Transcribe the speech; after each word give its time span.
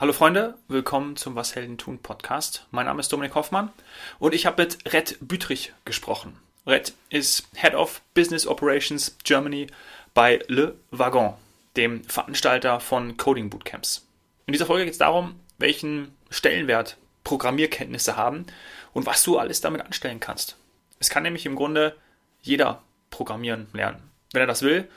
Hallo 0.00 0.14
Freunde, 0.14 0.54
willkommen 0.66 1.16
zum 1.16 1.34
Was 1.34 1.54
Helden 1.54 1.76
tun 1.76 1.98
Podcast. 1.98 2.66
Mein 2.70 2.86
Name 2.86 3.00
ist 3.00 3.12
Dominik 3.12 3.34
Hoffmann 3.34 3.70
und 4.18 4.34
ich 4.34 4.46
habe 4.46 4.62
mit 4.62 4.94
Red 4.94 5.18
Bütrich 5.20 5.74
gesprochen. 5.84 6.38
Red 6.66 6.94
ist 7.10 7.46
Head 7.54 7.74
of 7.74 8.00
Business 8.14 8.46
Operations 8.46 9.18
Germany 9.24 9.66
bei 10.14 10.38
Le 10.48 10.74
Wagon, 10.90 11.34
dem 11.76 12.02
Veranstalter 12.04 12.80
von 12.80 13.18
Coding 13.18 13.50
Bootcamps. 13.50 14.06
In 14.46 14.54
dieser 14.54 14.64
Folge 14.64 14.86
geht 14.86 14.94
es 14.94 14.98
darum, 14.98 15.38
welchen 15.58 16.14
Stellenwert 16.30 16.96
Programmierkenntnisse 17.22 18.16
haben 18.16 18.46
und 18.94 19.04
was 19.04 19.22
du 19.22 19.36
alles 19.36 19.60
damit 19.60 19.82
anstellen 19.82 20.18
kannst. 20.18 20.56
Es 20.98 21.10
kann 21.10 21.24
nämlich 21.24 21.44
im 21.44 21.56
Grunde 21.56 21.94
jeder 22.40 22.82
programmieren 23.10 23.66
lernen, 23.74 24.02
wenn 24.32 24.40
er 24.40 24.46
das 24.46 24.62
will, 24.62 24.88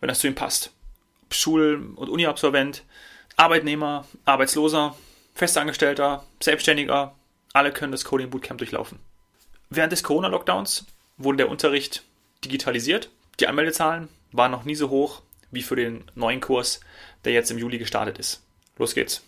wenn 0.00 0.08
das 0.08 0.18
zu 0.18 0.26
ihm 0.26 0.34
passt. 0.34 0.72
Schul- 1.30 1.92
und 1.94 2.08
Uni-Absolvent, 2.08 2.82
Arbeitnehmer, 3.38 4.04
Arbeitsloser, 4.24 4.96
Festangestellter, 5.32 6.24
Selbstständiger, 6.42 7.14
alle 7.52 7.72
können 7.72 7.92
das 7.92 8.04
Coding 8.04 8.30
Bootcamp 8.30 8.58
durchlaufen. 8.58 8.98
Während 9.70 9.92
des 9.92 10.02
Corona-Lockdowns 10.02 10.86
wurde 11.18 11.38
der 11.38 11.48
Unterricht 11.48 12.02
digitalisiert. 12.44 13.10
Die 13.38 13.46
Anmeldezahlen 13.46 14.08
waren 14.32 14.50
noch 14.50 14.64
nie 14.64 14.74
so 14.74 14.90
hoch 14.90 15.22
wie 15.52 15.62
für 15.62 15.76
den 15.76 16.04
neuen 16.16 16.40
Kurs, 16.40 16.80
der 17.24 17.32
jetzt 17.32 17.52
im 17.52 17.58
Juli 17.58 17.78
gestartet 17.78 18.18
ist. 18.18 18.42
Los 18.76 18.94
geht's. 18.94 19.22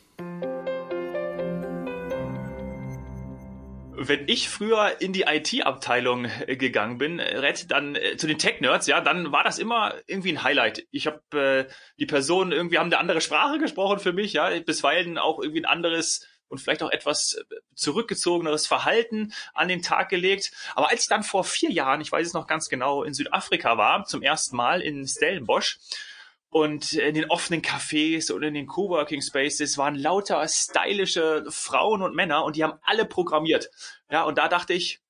Wenn 4.08 4.28
ich 4.28 4.48
früher 4.48 5.00
in 5.00 5.12
die 5.12 5.22
IT-Abteilung 5.22 6.24
äh, 6.24 6.56
gegangen 6.56 6.96
bin, 6.96 7.18
äh, 7.18 7.36
Red, 7.36 7.70
dann 7.70 7.96
äh, 7.96 8.16
zu 8.16 8.26
den 8.26 8.38
Tech-Nerds, 8.38 8.86
ja, 8.86 9.00
dann 9.02 9.30
war 9.30 9.44
das 9.44 9.58
immer 9.58 9.94
irgendwie 10.06 10.32
ein 10.32 10.42
Highlight. 10.42 10.86
Ich 10.90 11.06
habe 11.06 11.66
äh, 11.68 11.72
die 11.98 12.06
Personen 12.06 12.52
irgendwie 12.52 12.78
haben 12.78 12.86
eine 12.86 12.98
andere 12.98 13.20
Sprache 13.20 13.58
gesprochen 13.58 13.98
für 13.98 14.14
mich, 14.14 14.32
ja, 14.32 14.58
bisweilen 14.60 15.18
auch 15.18 15.38
irgendwie 15.40 15.60
ein 15.60 15.66
anderes 15.66 16.26
und 16.48 16.58
vielleicht 16.58 16.82
auch 16.82 16.90
etwas 16.90 17.34
äh, 17.34 17.56
zurückgezogeneres 17.74 18.66
Verhalten 18.66 19.34
an 19.52 19.68
den 19.68 19.82
Tag 19.82 20.08
gelegt. 20.08 20.50
Aber 20.74 20.90
als 20.90 21.02
ich 21.02 21.08
dann 21.08 21.22
vor 21.22 21.44
vier 21.44 21.70
Jahren, 21.70 22.00
ich 22.00 22.10
weiß 22.10 22.26
es 22.26 22.32
noch 22.32 22.46
ganz 22.46 22.70
genau, 22.70 23.02
in 23.02 23.12
Südafrika 23.12 23.76
war, 23.76 24.04
zum 24.04 24.22
ersten 24.22 24.56
Mal 24.56 24.80
in 24.80 25.06
Stellenbosch, 25.06 25.78
und 26.50 26.92
in 26.92 27.14
den 27.14 27.30
offenen 27.30 27.62
Cafés 27.62 28.32
und 28.32 28.42
in 28.42 28.54
den 28.54 28.66
Coworking 28.66 29.22
Spaces 29.22 29.78
waren 29.78 29.94
lauter 29.94 30.46
stylische 30.48 31.44
Frauen 31.48 32.02
und 32.02 32.14
Männer 32.14 32.44
und 32.44 32.56
die 32.56 32.64
haben 32.64 32.78
alle 32.82 33.04
programmiert. 33.04 33.70
Ja, 34.10 34.24
und 34.24 34.36
da 34.36 34.48
dachte 34.48 34.72
ich, 34.72 35.00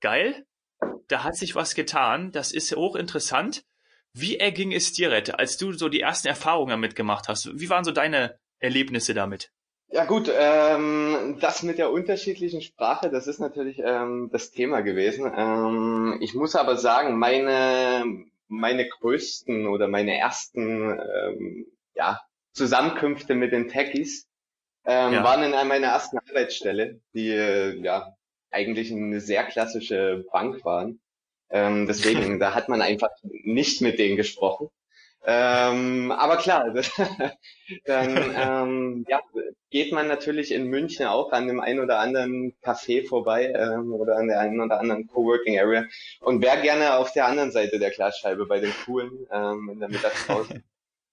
geil, 0.00 0.46
da 1.08 1.24
hat 1.24 1.36
sich 1.36 1.54
was 1.54 1.74
getan, 1.74 2.32
das 2.32 2.52
ist 2.52 2.76
hochinteressant. 2.76 3.64
Wie 4.12 4.38
erging 4.38 4.72
es 4.72 4.92
dir, 4.92 5.10
Rette, 5.10 5.38
als 5.38 5.56
du 5.56 5.72
so 5.72 5.88
die 5.88 6.00
ersten 6.00 6.28
Erfahrungen 6.28 6.70
damit 6.70 6.96
gemacht 6.96 7.28
hast? 7.28 7.48
Wie 7.58 7.70
waren 7.70 7.84
so 7.84 7.92
deine 7.92 8.38
Erlebnisse 8.58 9.14
damit? 9.14 9.50
Ja 9.92 10.04
gut, 10.04 10.30
ähm, 10.32 11.38
das 11.40 11.64
mit 11.64 11.78
der 11.78 11.90
unterschiedlichen 11.90 12.62
Sprache, 12.62 13.10
das 13.10 13.26
ist 13.26 13.40
natürlich 13.40 13.80
ähm, 13.84 14.28
das 14.32 14.52
Thema 14.52 14.82
gewesen. 14.82 15.32
Ähm, 15.36 16.18
ich 16.20 16.34
muss 16.34 16.54
aber 16.54 16.76
sagen, 16.76 17.18
meine 17.18 18.29
meine 18.50 18.88
größten 18.88 19.66
oder 19.66 19.88
meine 19.88 20.18
ersten 20.18 20.98
ähm, 20.98 21.66
ja, 21.94 22.20
Zusammenkünfte 22.52 23.34
mit 23.34 23.52
den 23.52 23.68
Techies 23.68 24.28
ähm, 24.84 25.14
ja. 25.14 25.24
waren 25.24 25.42
in 25.42 25.52
meiner 25.52 25.88
ersten 25.88 26.18
Arbeitsstelle, 26.18 27.00
die 27.14 27.28
äh, 27.28 27.80
ja 27.80 28.14
eigentlich 28.50 28.90
eine 28.90 29.20
sehr 29.20 29.44
klassische 29.44 30.24
Bank 30.32 30.64
waren. 30.64 31.00
Ähm, 31.50 31.86
deswegen, 31.86 32.38
da 32.40 32.54
hat 32.54 32.68
man 32.68 32.82
einfach 32.82 33.10
nicht 33.22 33.80
mit 33.80 33.98
denen 33.98 34.16
gesprochen. 34.16 34.68
Ähm, 35.24 36.12
aber 36.12 36.38
klar, 36.38 36.72
dann 37.84 38.34
ähm, 38.36 39.04
ja, 39.08 39.20
geht 39.70 39.92
man 39.92 40.08
natürlich 40.08 40.50
in 40.50 40.68
München 40.68 41.06
auch 41.06 41.32
an 41.32 41.46
dem 41.46 41.60
einen 41.60 41.80
oder 41.80 41.98
anderen 41.98 42.54
Café 42.62 43.06
vorbei 43.06 43.52
ähm, 43.54 43.92
oder 43.92 44.16
an 44.16 44.28
der 44.28 44.40
einen 44.40 44.60
oder 44.60 44.80
anderen 44.80 45.06
Coworking 45.06 45.58
Area 45.58 45.84
und 46.20 46.42
wäre 46.42 46.62
gerne 46.62 46.96
auf 46.96 47.12
der 47.12 47.26
anderen 47.26 47.52
Seite 47.52 47.78
der 47.78 47.90
Glasscheibe 47.90 48.46
bei 48.46 48.60
den 48.60 48.72
Coolen 48.84 49.26
ähm, 49.30 49.68
in 49.72 49.80
der 49.80 49.90
Mittagspause. 49.90 50.62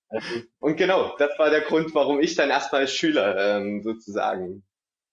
und 0.60 0.78
genau, 0.78 1.18
das 1.18 1.38
war 1.38 1.50
der 1.50 1.62
Grund, 1.62 1.94
warum 1.94 2.22
ich 2.22 2.36
dann 2.36 2.50
erstmal 2.50 2.81
als 2.81 2.94
Schüler 2.94 3.58
ähm, 3.58 3.84
sozusagen 3.84 4.64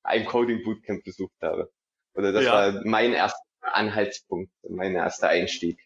ein 0.04 0.24
Coding 0.24 0.62
Bootcamp 0.62 1.02
besucht 1.02 1.34
habe. 1.42 1.72
Oder 2.14 2.30
das 2.30 2.44
ja. 2.44 2.52
war 2.52 2.82
mein 2.84 3.12
erster 3.12 3.42
Anhaltspunkt, 3.60 4.52
mein 4.68 4.94
erster 4.94 5.28
Einstieg. 5.28 5.80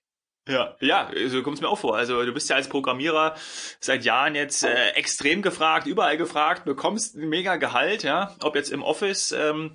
Ja, 0.49 0.77
ja, 0.81 1.11
so 1.27 1.43
kommt 1.43 1.57
es 1.57 1.61
mir 1.61 1.69
auch 1.69 1.79
vor. 1.79 1.97
Also 1.97 2.25
du 2.25 2.33
bist 2.33 2.49
ja 2.49 2.57
als 2.57 2.69
Programmierer 2.69 3.35
seit 3.81 4.05
Jahren 4.05 4.35
jetzt 4.35 4.65
äh, 4.65 4.91
extrem 4.91 5.43
gefragt, 5.43 5.87
überall 5.87 6.17
gefragt, 6.17 6.65
bekommst 6.65 7.17
ein 7.17 7.29
mega 7.29 7.57
Gehalt, 7.57 8.03
ja, 8.03 8.35
ob 8.43 8.55
jetzt 8.57 8.73
im 8.73 8.83
Office 8.83 9.33
ähm, 9.33 9.75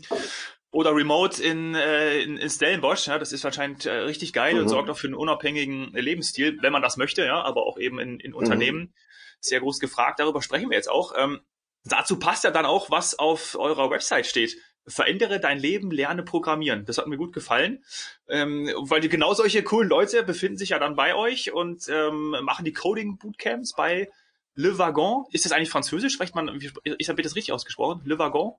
oder 0.72 0.96
remote 0.96 1.42
in, 1.44 1.76
äh, 1.76 2.22
in, 2.22 2.38
in 2.38 2.50
Stellenbosch, 2.50 3.06
ja, 3.06 3.20
das 3.20 3.32
ist 3.32 3.44
wahrscheinlich 3.44 3.86
äh, 3.86 3.92
richtig 3.92 4.34
geil 4.34 4.56
mhm. 4.56 4.62
und 4.62 4.70
sorgt 4.70 4.90
auch 4.90 4.98
für 4.98 5.08
einen 5.08 5.16
unabhängigen 5.16 5.94
Lebensstil, 5.94 6.58
wenn 6.62 6.74
man 6.74 6.82
das 6.82 6.98
möchte, 6.98 7.24
ja, 7.24 7.40
aber 7.44 7.68
auch 7.68 7.78
eben 7.78 8.00
in, 8.00 8.20
in 8.20 8.32
mhm. 8.32 8.38
Unternehmen 8.38 8.94
sehr 9.40 9.60
groß 9.60 9.80
gefragt. 9.80 10.20
Darüber 10.20 10.42
sprechen 10.42 10.72
wir 10.72 10.78
jetzt 10.78 10.90
auch. 10.90 11.14
Ähm, 11.16 11.42
dazu 11.86 12.18
passt 12.18 12.46
ja 12.46 12.52
dann 12.52 12.66
auch, 12.66 12.90
was 12.90 13.20
auf 13.20 13.56
eurer 13.60 13.92
Website 13.92 14.26
steht 14.26 14.58
verändere 14.86 15.40
dein 15.40 15.60
Leben, 15.60 15.92
lerne 15.92 16.24
programmieren. 16.24 16.86
Das 16.86 16.98
hat 16.98 17.08
mir 17.08 17.18
gut 17.18 17.34
gefallen, 17.34 17.84
ähm, 18.28 18.70
weil 18.82 19.02
die, 19.02 19.10
genau 19.10 19.34
solche 19.34 19.64
coolen 19.64 19.90
Leute 19.90 20.24
befinden 20.24 20.58
sich 20.58 20.70
ja 20.70 20.80
dann 20.80 20.96
bei 20.96 21.16
euch 21.16 21.54
und 21.54 21.88
ähm, 21.90 22.36
machen 22.42 22.66
die 22.66 22.74
Coding 22.74 23.18
Bootcamps 23.18 23.74
bei 23.76 24.10
Le 24.56 24.78
Wagon. 24.78 25.26
Ist 25.32 25.46
das 25.46 25.52
eigentlich 25.52 25.70
französisch? 25.70 26.14
Spricht 26.14 26.36
man, 26.36 26.60
ich 26.98 27.10
habe 27.10 27.22
das 27.22 27.36
richtig 27.36 27.54
ausgesprochen? 27.54 28.02
Le 28.06 28.20
Wagon? 28.20 28.54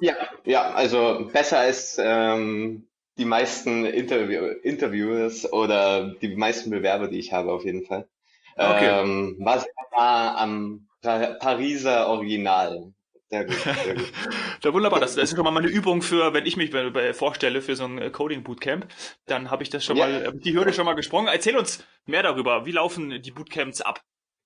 Ja, 0.00 0.14
ja, 0.44 0.70
also 0.70 1.28
besser 1.32 1.58
als 1.58 1.98
ähm, 2.02 2.88
die 3.18 3.24
meisten 3.26 3.84
Interview 3.84 4.46
Interviewers 4.62 5.50
oder 5.52 6.14
die 6.14 6.34
meisten 6.36 6.70
Bewerber, 6.70 7.08
die 7.08 7.18
ich 7.18 7.32
habe, 7.32 7.52
auf 7.52 7.64
jeden 7.64 7.84
Fall. 7.84 8.08
Okay. 8.56 9.02
Ähm, 9.02 9.36
war 9.40 9.60
sehr 9.60 9.70
nah 9.92 10.36
am 10.36 10.88
Pariser 11.02 12.08
Original. 12.08 12.92
Sehr 13.30 13.44
gut, 13.44 13.54
sehr 13.54 13.94
gut. 13.94 14.12
ja, 14.64 14.72
wunderbar. 14.72 14.98
Das, 14.98 15.14
das 15.14 15.30
ist 15.30 15.36
schon 15.36 15.44
mal 15.44 15.52
meine 15.52 15.68
Übung 15.68 16.02
für, 16.02 16.34
wenn 16.34 16.46
ich 16.46 16.56
mich 16.56 16.72
vorstelle 17.14 17.62
für 17.62 17.76
so 17.76 17.84
ein 17.84 17.98
äh, 17.98 18.10
Coding 18.10 18.42
Bootcamp, 18.42 18.88
dann 19.26 19.50
habe 19.50 19.62
ich 19.62 19.70
das 19.70 19.84
schon 19.84 19.96
ja. 19.96 20.06
mal, 20.06 20.32
die 20.32 20.52
Hürde 20.52 20.72
schon 20.72 20.84
mal 20.84 20.94
gesprungen. 20.94 21.28
Erzähl 21.28 21.56
uns 21.56 21.84
mehr 22.06 22.24
darüber. 22.24 22.66
Wie 22.66 22.72
laufen 22.72 23.22
die 23.22 23.30
Bootcamps 23.30 23.82
ab? 23.82 24.02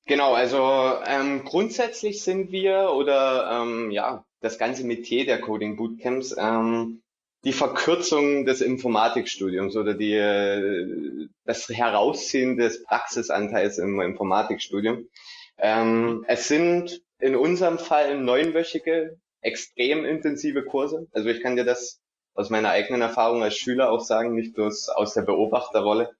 Genau, 0.06 0.34
also 0.34 0.98
ähm, 1.06 1.44
grundsätzlich 1.44 2.22
sind 2.22 2.52
wir 2.52 2.90
oder 2.94 3.62
ähm, 3.62 3.90
ja 3.90 4.26
das 4.40 4.58
ganze 4.58 4.84
Metier 4.84 5.24
der 5.24 5.40
Coding 5.40 5.76
Bootcamps 5.76 6.36
ähm, 6.38 7.00
die 7.44 7.52
Verkürzung 7.52 8.44
des 8.44 8.60
Informatikstudiums 8.60 9.76
oder 9.76 9.94
die 9.94 10.12
äh, 10.12 11.28
das 11.44 11.68
Herausziehen 11.70 12.58
des 12.58 12.84
Praxisanteils 12.84 13.78
im 13.78 13.98
Informatikstudium. 14.00 15.08
Ähm, 15.56 16.24
es 16.28 16.48
sind 16.48 17.03
in 17.18 17.36
unserem 17.36 17.78
Fall 17.78 18.18
neunwöchige, 18.18 19.18
extrem 19.40 20.04
intensive 20.04 20.64
Kurse. 20.64 21.06
Also 21.12 21.28
ich 21.28 21.42
kann 21.42 21.56
dir 21.56 21.64
das 21.64 22.00
aus 22.34 22.50
meiner 22.50 22.70
eigenen 22.70 23.02
Erfahrung 23.02 23.42
als 23.42 23.56
Schüler 23.56 23.90
auch 23.90 24.00
sagen, 24.00 24.34
nicht 24.34 24.54
bloß 24.54 24.88
aus 24.88 25.14
der 25.14 25.22
Beobachterrolle. 25.22 26.10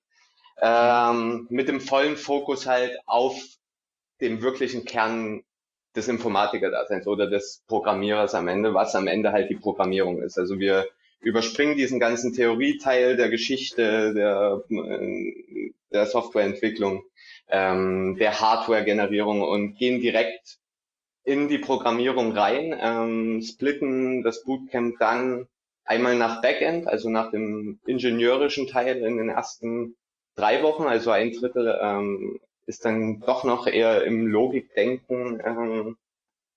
Ähm, 0.60 1.46
mit 1.50 1.68
dem 1.68 1.80
vollen 1.80 2.16
Fokus 2.16 2.66
halt 2.66 2.96
auf 3.06 3.42
dem 4.20 4.42
wirklichen 4.42 4.84
Kern 4.84 5.42
des 5.96 6.08
Informatiker-Daseins 6.08 7.06
oder 7.06 7.28
des 7.28 7.62
Programmierers 7.66 8.34
am 8.34 8.48
Ende, 8.48 8.74
was 8.74 8.94
am 8.94 9.06
Ende 9.06 9.32
halt 9.32 9.50
die 9.50 9.56
Programmierung 9.56 10.22
ist. 10.22 10.38
Also 10.38 10.58
wir 10.58 10.86
überspringen 11.20 11.76
diesen 11.76 11.98
ganzen 11.98 12.32
Theorieteil 12.32 13.16
der 13.16 13.30
Geschichte, 13.30 14.12
der, 14.14 14.62
der 15.92 16.06
Softwareentwicklung, 16.06 17.02
ähm, 17.48 18.16
der 18.18 18.40
Hardware-Generierung 18.40 19.42
und 19.42 19.76
gehen 19.76 20.00
direkt 20.00 20.58
in 21.24 21.48
die 21.48 21.58
Programmierung 21.58 22.32
rein, 22.32 22.78
ähm, 22.78 23.42
splitten 23.42 24.22
das 24.22 24.44
Bootcamp 24.44 24.98
dann 24.98 25.48
einmal 25.84 26.16
nach 26.16 26.42
Backend, 26.42 26.86
also 26.86 27.08
nach 27.08 27.30
dem 27.30 27.80
ingenieurischen 27.86 28.66
Teil 28.66 28.98
in 28.98 29.16
den 29.16 29.30
ersten 29.30 29.96
drei 30.36 30.62
Wochen, 30.62 30.84
also 30.84 31.10
ein 31.10 31.32
Drittel 31.32 31.78
ähm, 31.80 32.40
ist 32.66 32.84
dann 32.84 33.20
doch 33.20 33.44
noch 33.44 33.66
eher 33.66 34.04
im 34.04 34.26
Logikdenken 34.26 35.40
ähm, 35.44 35.96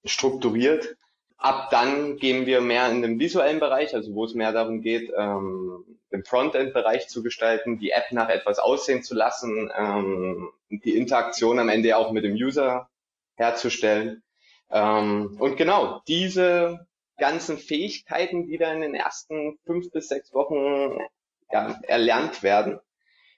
strukturiert. 0.05 0.95
Ab 1.37 1.69
dann 1.69 2.17
gehen 2.17 2.45
wir 2.45 2.61
mehr 2.61 2.89
in 2.89 3.01
den 3.01 3.19
visuellen 3.19 3.59
Bereich, 3.59 3.93
also 3.93 4.15
wo 4.15 4.25
es 4.25 4.33
mehr 4.33 4.51
darum 4.51 4.81
geht, 4.81 5.11
ähm, 5.15 5.83
den 6.11 6.23
Frontend-Bereich 6.23 7.09
zu 7.09 7.21
gestalten, 7.21 7.77
die 7.77 7.91
App 7.91 8.11
nach 8.11 8.29
etwas 8.29 8.59
aussehen 8.59 9.03
zu 9.03 9.13
lassen, 9.13 9.69
ähm, 9.77 10.49
die 10.69 10.97
Interaktion 10.97 11.59
am 11.59 11.69
Ende 11.69 11.95
auch 11.97 12.11
mit 12.11 12.23
dem 12.23 12.33
User 12.33 12.89
herzustellen. 13.35 14.23
Ähm, 14.69 15.37
und 15.39 15.57
genau, 15.57 16.01
diese 16.07 16.87
ganzen 17.17 17.57
Fähigkeiten, 17.57 18.47
die 18.47 18.57
da 18.57 18.71
in 18.73 18.81
den 18.81 18.95
ersten 18.95 19.57
fünf 19.65 19.91
bis 19.91 20.07
sechs 20.07 20.33
Wochen 20.33 20.99
ja, 21.51 21.79
erlernt 21.83 22.43
werden, 22.43 22.79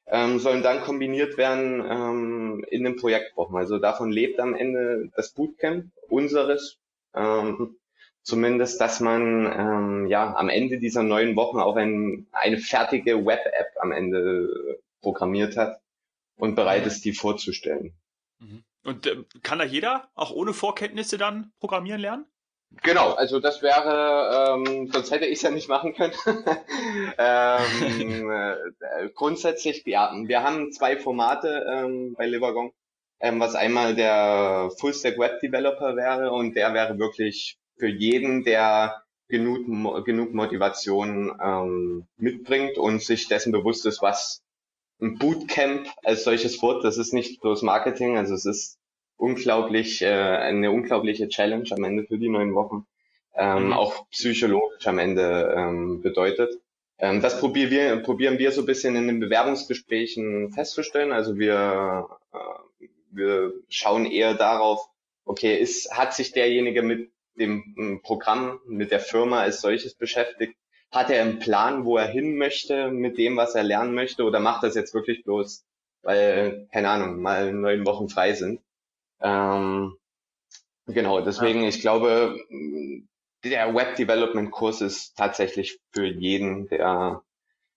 ähm, 0.07 0.39
sollen 0.39 0.63
dann 0.63 0.81
kombiniert 0.81 1.37
werden 1.37 1.83
ähm, 1.87 2.65
in 2.69 2.83
den 2.83 2.95
Projektwochen. 2.95 3.55
Also 3.55 3.77
davon 3.77 4.11
lebt 4.11 4.39
am 4.39 4.55
Ende 4.55 5.09
das 5.15 5.31
Bootcamp 5.31 5.91
unseres. 6.09 6.77
Ähm, 7.13 7.77
zumindest, 8.23 8.81
dass 8.81 8.99
man 8.99 9.45
ähm, 9.45 10.07
ja 10.07 10.35
am 10.35 10.49
Ende 10.49 10.79
dieser 10.79 11.03
neun 11.03 11.35
Wochen 11.35 11.59
auch 11.59 11.75
ein, 11.75 12.27
eine 12.31 12.57
fertige 12.57 13.25
Web-App 13.25 13.71
am 13.79 13.91
Ende 13.91 14.79
programmiert 15.01 15.57
hat 15.57 15.79
und 16.37 16.55
bereit 16.55 16.85
ist, 16.85 17.05
die 17.05 17.13
vorzustellen. 17.13 17.93
Mhm. 18.39 18.63
Und 18.83 19.07
äh, 19.07 19.23
kann 19.43 19.59
da 19.59 19.65
jeder 19.65 20.09
auch 20.15 20.31
ohne 20.31 20.53
Vorkenntnisse 20.53 21.17
dann 21.17 21.51
programmieren 21.59 22.01
lernen? 22.01 22.25
Genau, 22.83 23.13
also 23.13 23.39
das 23.39 23.61
wäre, 23.63 24.53
ähm, 24.53 24.89
sonst 24.91 25.11
hätte 25.11 25.25
ich 25.25 25.37
es 25.37 25.41
ja 25.41 25.49
nicht 25.49 25.69
machen 25.69 25.95
können. 25.95 26.13
ähm, 27.17 28.31
äh, 28.31 29.09
grundsätzlich, 29.15 29.83
ja, 29.85 30.13
wir 30.25 30.43
haben 30.43 30.71
zwei 30.71 30.95
Formate 30.95 31.65
ähm, 31.67 32.13
bei 32.15 32.27
Livergong, 32.27 32.71
ähm, 33.19 33.39
was 33.39 33.55
einmal 33.55 33.95
der 33.95 34.69
Full-Stack 34.79 35.17
Web 35.17 35.39
Developer 35.39 35.95
wäre 35.95 36.31
und 36.31 36.55
der 36.55 36.73
wäre 36.73 36.99
wirklich 36.99 37.57
für 37.77 37.87
jeden, 37.87 38.43
der 38.43 39.03
genug, 39.27 40.05
genug 40.05 40.33
Motivation 40.33 41.35
ähm, 41.41 42.07
mitbringt 42.17 42.77
und 42.77 43.01
sich 43.01 43.27
dessen 43.27 43.51
bewusst 43.51 43.85
ist, 43.87 44.01
was 44.01 44.43
ein 45.01 45.17
Bootcamp 45.17 45.87
als 46.03 46.23
solches 46.23 46.61
wird. 46.61 46.83
Das 46.83 46.97
ist 46.97 47.13
nicht 47.13 47.41
bloß 47.41 47.61
Marketing, 47.61 48.17
also 48.17 48.33
es 48.33 48.45
ist 48.45 48.77
unglaublich, 49.17 50.01
äh, 50.01 50.07
eine 50.07 50.71
unglaubliche 50.71 51.27
Challenge 51.27 51.69
am 51.71 51.83
Ende 51.83 52.05
für 52.05 52.17
die 52.17 52.29
neun 52.29 52.55
Wochen, 52.55 52.85
ähm, 53.35 53.67
mhm. 53.67 53.73
auch 53.73 54.09
psychologisch 54.09 54.87
am 54.87 54.99
Ende 54.99 55.53
ähm, 55.55 56.01
bedeutet. 56.01 56.53
Ähm, 56.97 57.21
das 57.21 57.39
probieren 57.39 57.71
wir, 57.71 57.95
probieren 57.97 58.39
wir 58.39 58.51
so 58.51 58.61
ein 58.61 58.65
bisschen 58.65 58.95
in 58.95 59.07
den 59.07 59.19
Bewerbungsgesprächen 59.19 60.51
festzustellen. 60.51 61.11
Also 61.11 61.37
wir, 61.37 62.07
äh, 62.33 62.87
wir 63.11 63.53
schauen 63.69 64.05
eher 64.05 64.33
darauf, 64.33 64.79
okay, 65.25 65.57
ist, 65.57 65.91
hat 65.91 66.13
sich 66.13 66.31
derjenige 66.31 66.81
mit 66.81 67.11
dem 67.35 68.01
Programm, 68.03 68.59
mit 68.67 68.91
der 68.91 68.99
Firma 68.99 69.39
als 69.41 69.61
solches 69.61 69.95
beschäftigt? 69.95 70.55
Hat 70.91 71.09
er 71.09 71.21
einen 71.21 71.39
Plan, 71.39 71.85
wo 71.85 71.97
er 71.97 72.07
hin 72.07 72.37
möchte 72.37 72.89
mit 72.89 73.17
dem, 73.17 73.37
was 73.37 73.55
er 73.55 73.63
lernen 73.63 73.93
möchte, 73.93 74.23
oder 74.23 74.39
macht 74.39 74.63
das 74.63 74.75
jetzt 74.75 74.93
wirklich 74.93 75.23
bloß, 75.23 75.63
weil, 76.01 76.67
keine 76.71 76.89
Ahnung, 76.89 77.21
mal 77.21 77.53
neun 77.53 77.85
Wochen 77.85 78.09
frei 78.09 78.33
sind? 78.33 78.61
Ähm, 79.21 79.95
genau, 80.87 81.21
deswegen, 81.21 81.61
ja. 81.61 81.69
ich 81.69 81.81
glaube, 81.81 82.37
der 83.43 83.73
Web 83.75 83.95
Development 83.95 84.51
Kurs 84.51 84.81
ist 84.81 85.15
tatsächlich 85.15 85.79
für 85.91 86.05
jeden, 86.05 86.67
der 86.69 87.21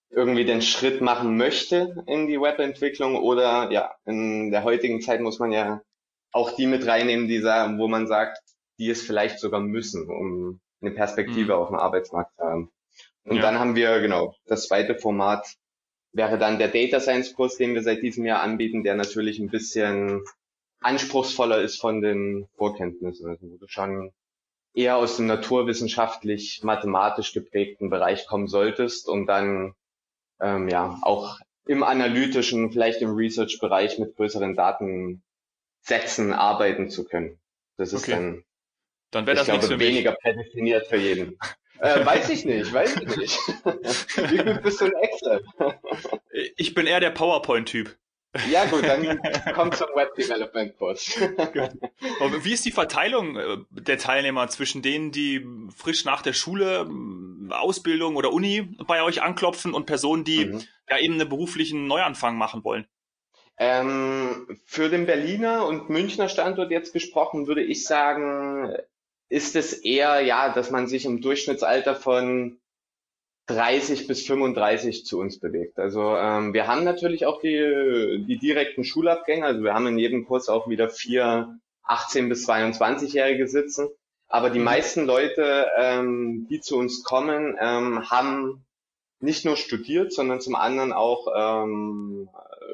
irgendwie 0.09 0.45
den 0.45 0.61
Schritt 0.61 1.01
machen 1.01 1.37
möchte 1.37 2.03
in 2.07 2.27
die 2.27 2.39
Webentwicklung 2.39 3.15
oder 3.15 3.71
ja, 3.71 3.95
in 4.05 4.51
der 4.51 4.63
heutigen 4.63 5.01
Zeit 5.01 5.21
muss 5.21 5.39
man 5.39 5.51
ja 5.51 5.81
auch 6.31 6.55
die 6.55 6.67
mit 6.67 6.85
reinnehmen, 6.85 7.27
die 7.27 7.39
sagen, 7.39 7.79
wo 7.79 7.87
man 7.87 8.07
sagt, 8.07 8.39
die 8.79 8.89
es 8.89 9.01
vielleicht 9.01 9.39
sogar 9.39 9.59
müssen, 9.59 10.09
um 10.09 10.59
eine 10.81 10.91
Perspektive 10.91 11.53
mhm. 11.53 11.59
auf 11.59 11.67
dem 11.69 11.77
Arbeitsmarkt 11.77 12.35
zu 12.35 12.43
haben. 12.43 12.71
Und 13.25 13.37
ja. 13.37 13.41
dann 13.41 13.59
haben 13.59 13.75
wir, 13.75 13.99
genau, 14.01 14.35
das 14.45 14.67
zweite 14.67 14.95
Format 14.95 15.55
wäre 16.11 16.37
dann 16.37 16.59
der 16.59 16.67
Data 16.67 16.99
Science 16.99 17.33
Kurs, 17.33 17.57
den 17.57 17.73
wir 17.73 17.81
seit 17.81 18.01
diesem 18.03 18.25
Jahr 18.25 18.41
anbieten, 18.41 18.83
der 18.83 18.95
natürlich 18.95 19.39
ein 19.39 19.49
bisschen 19.49 20.23
anspruchsvoller 20.81 21.61
ist 21.61 21.79
von 21.79 22.01
den 22.01 22.47
Vorkenntnissen, 22.57 23.29
also 23.29 23.49
wo 23.49 23.57
du 23.57 23.67
schon 23.67 24.11
eher 24.73 24.97
aus 24.97 25.17
dem 25.17 25.27
naturwissenschaftlich 25.27 26.61
mathematisch 26.63 27.33
geprägten 27.33 27.89
Bereich 27.89 28.27
kommen 28.27 28.47
solltest 28.47 29.07
und 29.07 29.27
dann 29.27 29.73
ähm, 30.41 30.67
ja 30.67 30.99
auch 31.03 31.39
im 31.65 31.83
analytischen, 31.83 32.71
vielleicht 32.71 33.01
im 33.01 33.15
Research-Bereich 33.15 33.97
mit 33.99 34.15
größeren 34.15 34.55
Datensätzen 34.55 36.33
arbeiten 36.33 36.89
zu 36.89 37.05
können. 37.05 37.39
Das 37.77 37.93
ist 37.93 38.03
okay. 38.03 38.11
dann, 38.11 38.43
dann 39.11 39.25
wäre 39.25 39.37
das 39.37 39.45
glaube, 39.45 39.79
weniger 39.79 40.11
prädestiniert 40.11 40.87
für 40.87 40.97
jeden. 40.97 41.37
Äh, 41.79 42.05
weiß 42.05 42.29
ich 42.29 42.45
nicht, 42.45 42.71
weiß 42.73 42.97
ich 42.97 43.17
nicht. 43.17 43.39
Wie 44.31 44.37
gut 44.37 44.61
bist 44.61 44.81
du 44.81 44.85
in 44.85 44.93
Excel? 44.93 45.45
ich 46.55 46.73
bin 46.73 46.87
eher 46.87 46.99
der 46.99 47.11
PowerPoint-Typ. 47.11 47.95
Ja 48.49 48.65
gut, 48.65 48.83
dann 48.83 49.19
kommt 49.53 49.75
zum 49.75 49.89
Web 49.93 50.15
Development 50.15 50.75
Kurs. 50.77 51.19
Wie 52.41 52.53
ist 52.53 52.65
die 52.65 52.71
Verteilung 52.71 53.37
äh, 53.37 53.57
der 53.69 53.99
Teilnehmer 53.99 54.47
zwischen 54.47 54.81
denen, 54.81 55.11
die 55.11 55.45
frisch 55.75 56.03
nach 56.03 56.23
der 56.23 56.33
Schule, 56.33 56.89
Ausbildung 57.49 58.15
oder 58.15 58.33
Uni 58.33 58.75
bei 58.87 59.03
euch 59.03 59.21
anklopfen 59.21 59.73
und 59.73 59.85
Personen, 59.85 60.23
die 60.23 60.45
mhm. 60.45 60.63
ja 60.89 60.97
eben 60.97 61.13
einen 61.13 61.29
beruflichen 61.29 61.85
Neuanfang 61.85 62.35
machen 62.35 62.63
wollen? 62.63 62.87
Ähm, 63.57 64.47
für 64.65 64.89
den 64.89 65.05
Berliner 65.05 65.67
und 65.67 65.89
Münchner 65.89 66.27
Standort 66.27 66.71
jetzt 66.71 66.91
gesprochen, 66.91 67.45
würde 67.45 67.63
ich 67.63 67.85
sagen, 67.85 68.75
ist 69.33 69.55
es 69.55 69.73
eher, 69.73 70.21
ja, 70.21 70.49
dass 70.53 70.69
man 70.69 70.87
sich 70.87 71.05
im 71.05 71.19
Durchschnittsalter 71.19 71.95
von 71.95 72.59
30 73.47 74.05
bis 74.05 74.27
35 74.27 75.05
zu 75.05 75.19
uns 75.19 75.39
bewegt. 75.39 75.79
Also 75.79 76.15
ähm, 76.15 76.53
wir 76.53 76.67
haben 76.67 76.83
natürlich 76.83 77.25
auch 77.25 77.41
die, 77.41 78.25
die 78.27 78.37
direkten 78.37 78.83
Schulabgänge. 78.83 79.43
Also 79.43 79.63
wir 79.63 79.73
haben 79.73 79.87
in 79.87 79.97
jedem 79.97 80.25
Kurs 80.27 80.49
auch 80.49 80.69
wieder 80.69 80.87
vier 80.87 81.57
18 81.81 82.29
bis 82.29 82.47
22-Jährige 82.47 83.47
sitzen. 83.47 83.89
Aber 84.27 84.51
die 84.51 84.59
mhm. 84.59 84.65
meisten 84.65 85.05
Leute, 85.07 85.65
ähm, 85.79 86.45
die 86.51 86.61
zu 86.61 86.77
uns 86.77 87.03
kommen, 87.03 87.57
ähm, 87.59 88.11
haben 88.11 88.63
nicht 89.19 89.45
nur 89.45 89.57
studiert, 89.57 90.13
sondern 90.13 90.41
zum 90.41 90.53
anderen 90.53 90.93
auch 90.93 91.27
ähm, 91.35 92.29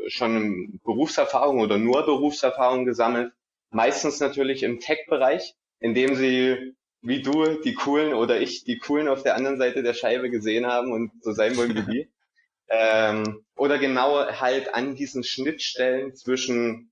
schon 0.08 0.82
Berufserfahrung 0.84 1.62
oder 1.62 1.78
nur 1.78 2.06
Berufserfahrung 2.06 2.84
gesammelt. 2.84 3.32
Meistens 3.72 4.20
natürlich 4.20 4.64
im 4.64 4.82
Tech-Bereich, 4.82 5.56
in 5.80 5.94
dem 5.94 6.16
sie 6.16 6.76
wie 7.02 7.22
du 7.22 7.62
die 7.62 7.74
coolen 7.74 8.14
oder 8.14 8.42
ich 8.42 8.64
die 8.64 8.78
coolen 8.78 9.08
auf 9.08 9.24
der 9.24 9.36
anderen 9.36 9.58
Seite 9.58 9.84
der 9.84 9.94
Scheibe 9.94 10.30
gesehen 10.30 10.66
haben 10.66 10.92
und 10.92 11.12
so 11.24 11.32
sein 11.32 11.56
wollen 11.58 11.76
wie 11.76 11.92
die. 11.92 12.10
ähm, 12.70 13.46
oder 13.56 13.78
genau 13.78 14.26
halt 14.28 14.74
an 14.74 14.96
diesen 14.96 15.24
Schnittstellen 15.24 16.16
zwischen 16.16 16.92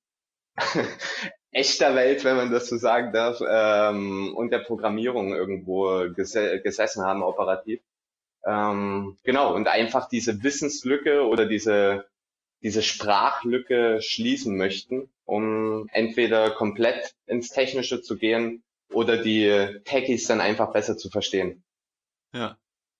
echter 1.52 1.96
Welt, 1.96 2.24
wenn 2.24 2.38
man 2.38 2.52
das 2.52 2.68
so 2.68 2.78
sagen 2.78 3.12
darf, 3.14 3.42
ähm, 3.48 4.34
und 4.36 4.52
der 4.52 4.60
Programmierung 4.60 5.34
irgendwo 5.34 6.10
ges 6.16 6.34
gesessen 6.64 7.04
haben, 7.04 7.22
operativ. 7.22 7.82
Ähm, 8.46 9.18
genau, 9.24 9.54
und 9.54 9.68
einfach 9.68 10.08
diese 10.08 10.42
Wissenslücke 10.44 11.28
oder 11.28 11.46
diese, 11.46 12.06
diese 12.64 12.82
Sprachlücke 12.82 14.02
schließen 14.02 14.56
möchten, 14.56 15.10
um 15.26 15.88
entweder 15.92 16.52
komplett 16.52 17.14
ins 17.26 17.50
Technische 17.50 18.02
zu 18.02 18.18
gehen 18.18 18.64
oder 18.92 19.18
die 19.18 19.80
Techies 19.86 20.28
dann 20.28 20.42
einfach 20.42 20.72
besser 20.72 20.98
zu 20.98 21.10
verstehen. 21.10 21.64
Ja. 22.34 22.58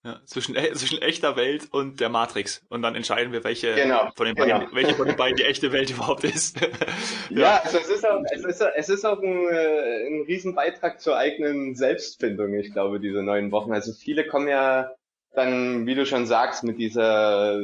Ja, 0.08 0.22
zwischen, 0.26 0.56
äh, 0.56 0.72
zwischen 0.74 1.02
echter 1.02 1.36
Welt 1.36 1.68
und 1.72 2.00
der 2.00 2.08
Matrix. 2.08 2.64
Und 2.70 2.82
dann 2.82 2.96
entscheiden 2.96 3.34
wir, 3.34 3.44
welche, 3.44 3.76
genau, 3.76 4.10
von, 4.16 4.26
den 4.26 4.36
beiden, 4.36 4.60
genau. 4.60 4.72
welche 4.74 4.94
von 4.94 5.08
den 5.08 5.18
beiden 5.18 5.36
die 5.36 5.44
echte 5.44 5.74
Welt 5.74 5.90
überhaupt 5.92 6.24
ist. 6.24 6.62
ja, 7.30 7.40
ja 7.40 7.62
also 7.62 7.78
es 7.78 7.90
ist 7.90 8.08
auch, 8.08 8.24
es 8.32 8.46
ist, 8.46 8.62
es 8.62 8.90
ist 8.90 9.06
auch 9.06 9.22
ein, 9.22 9.48
äh, 9.50 10.08
ein 10.08 10.22
Riesenbeitrag 10.22 11.02
zur 11.02 11.18
eigenen 11.18 11.76
Selbstfindung, 11.76 12.54
ich 12.54 12.72
glaube, 12.72 13.02
diese 13.02 13.22
neun 13.22 13.52
Wochen. 13.52 13.74
Also 13.74 13.92
viele 13.92 14.26
kommen 14.26 14.48
ja 14.48 14.92
dann, 15.34 15.86
wie 15.86 15.96
du 15.96 16.06
schon 16.06 16.26
sagst, 16.26 16.64
mit 16.64 16.78
dieser 16.78 17.60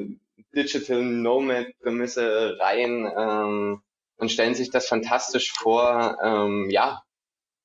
Digital 0.54 1.02
Nomad-Prämisse 1.02 2.58
rein 2.60 3.10
ähm, 3.18 3.82
und 4.18 4.32
stellen 4.32 4.56
sich 4.56 4.70
das 4.70 4.88
fantastisch 4.88 5.54
vor, 5.54 6.18
ähm, 6.22 6.70
ja, 6.70 7.03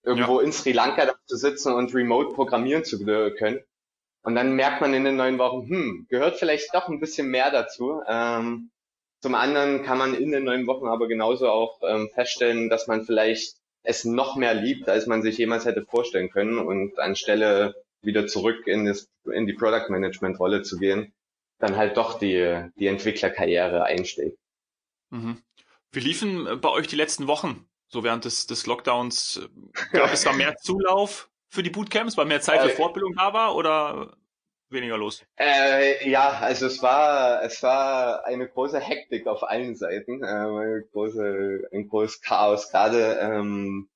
irgendwo 0.09 0.41
ja. 0.41 0.47
in 0.47 0.53
Sri 0.53 0.73
Lanka 0.73 1.15
zu 1.27 1.37
sitzen 1.37 1.73
und 1.73 1.95
remote 1.95 2.35
programmieren 2.35 2.85
zu 2.85 3.05
können. 3.05 3.61
Und 4.23 4.35
dann 4.35 4.57
merkt 4.57 4.81
man 4.81 4.95
in 4.95 5.05
den 5.05 5.17
neun 5.17 5.39
Wochen, 5.39 5.69
hm, 5.69 6.07
gehört 6.09 6.37
vielleicht 6.37 6.75
doch 6.75 6.89
ein 6.89 6.99
bisschen 6.99 7.29
mehr 7.29 7.51
dazu. 7.51 8.01
Ähm, 8.09 8.71
zum 9.21 9.35
anderen 9.35 9.85
kann 9.85 9.99
man 9.99 10.15
in 10.15 10.33
den 10.33 10.45
neun 10.45 10.67
Wochen 10.67 10.87
aber 10.87 11.09
genauso 11.09 11.49
auch 11.49 11.81
ähm, 11.83 12.09
feststellen, 12.15 12.69
dass 12.69 12.87
man 12.87 13.05
vielleicht 13.05 13.57
es 13.83 14.05
noch 14.05 14.37
mehr 14.37 14.55
liebt, 14.55 14.89
als 14.89 15.07
man 15.07 15.23
sich 15.23 15.39
jemals 15.39 15.65
hätte 15.65 15.85
vorstellen 15.85 16.31
können 16.31 16.59
und 16.59 16.99
anstelle 16.99 17.75
wieder 18.01 18.27
zurück 18.27 18.67
in, 18.67 18.87
das, 18.87 19.09
in 19.33 19.47
die 19.47 19.55
Product 19.55 19.89
Management 19.89 20.39
Rolle 20.39 20.63
zu 20.63 20.79
gehen, 20.79 21.13
dann 21.59 21.77
halt 21.77 21.97
doch 21.97 22.19
die, 22.19 22.65
die 22.79 22.87
Entwicklerkarriere 22.87 23.85
einschlägt. 23.85 24.39
Mhm. 25.11 25.43
Wie 25.93 26.01
liefen 26.01 26.61
bei 26.61 26.69
euch 26.71 26.87
die 26.87 26.97
letzten 26.97 27.27
Wochen? 27.27 27.67
So 27.89 28.05
während 28.05 28.25
des, 28.25 28.47
des 28.47 28.67
Lockdowns 28.67 29.41
äh, 29.43 29.97
gab 29.97 30.13
es 30.13 30.23
da 30.23 30.33
mehr 30.33 30.57
Zulauf 30.57 31.31
für 31.49 31.63
die 31.63 31.71
Bootcamps, 31.71 32.17
weil 32.17 32.27
mehr 32.27 32.41
Zeit 32.41 32.61
für 32.61 32.71
äh, 32.71 32.75
Fortbildung 32.75 33.15
da 33.15 33.33
war 33.33 33.57
oder 33.57 34.17
weniger 34.71 34.99
los? 34.99 35.25
Äh, 35.37 36.09
ja, 36.09 36.29
also 36.29 36.67
es 36.67 36.83
war 36.83 37.43
es 37.43 37.63
war 37.63 38.27
eine 38.27 38.47
große 38.49 38.79
Hektik 38.79 39.27
auf 39.27 39.43
allen 39.43 39.75
Seiten, 39.75 40.23
äh, 40.23 40.83
große, 40.93 41.69
ein 41.73 41.89
großes 41.89 42.21
Chaos, 42.21 42.71
gerade 42.71 43.19
ähm, 43.21 43.89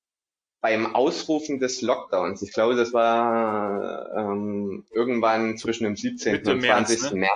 beim 0.61 0.95
Ausrufen 0.95 1.59
des 1.59 1.81
Lockdowns. 1.81 2.41
Ich 2.41 2.53
glaube, 2.53 2.75
das 2.75 2.93
war 2.93 4.09
ähm, 4.15 4.85
irgendwann 4.91 5.57
zwischen 5.57 5.83
dem 5.83 5.95
17. 5.97 6.33
Mitte 6.33 6.51
und 6.53 6.61
20. 6.61 7.01
März. 7.01 7.11
Ne? 7.11 7.19
März. 7.19 7.31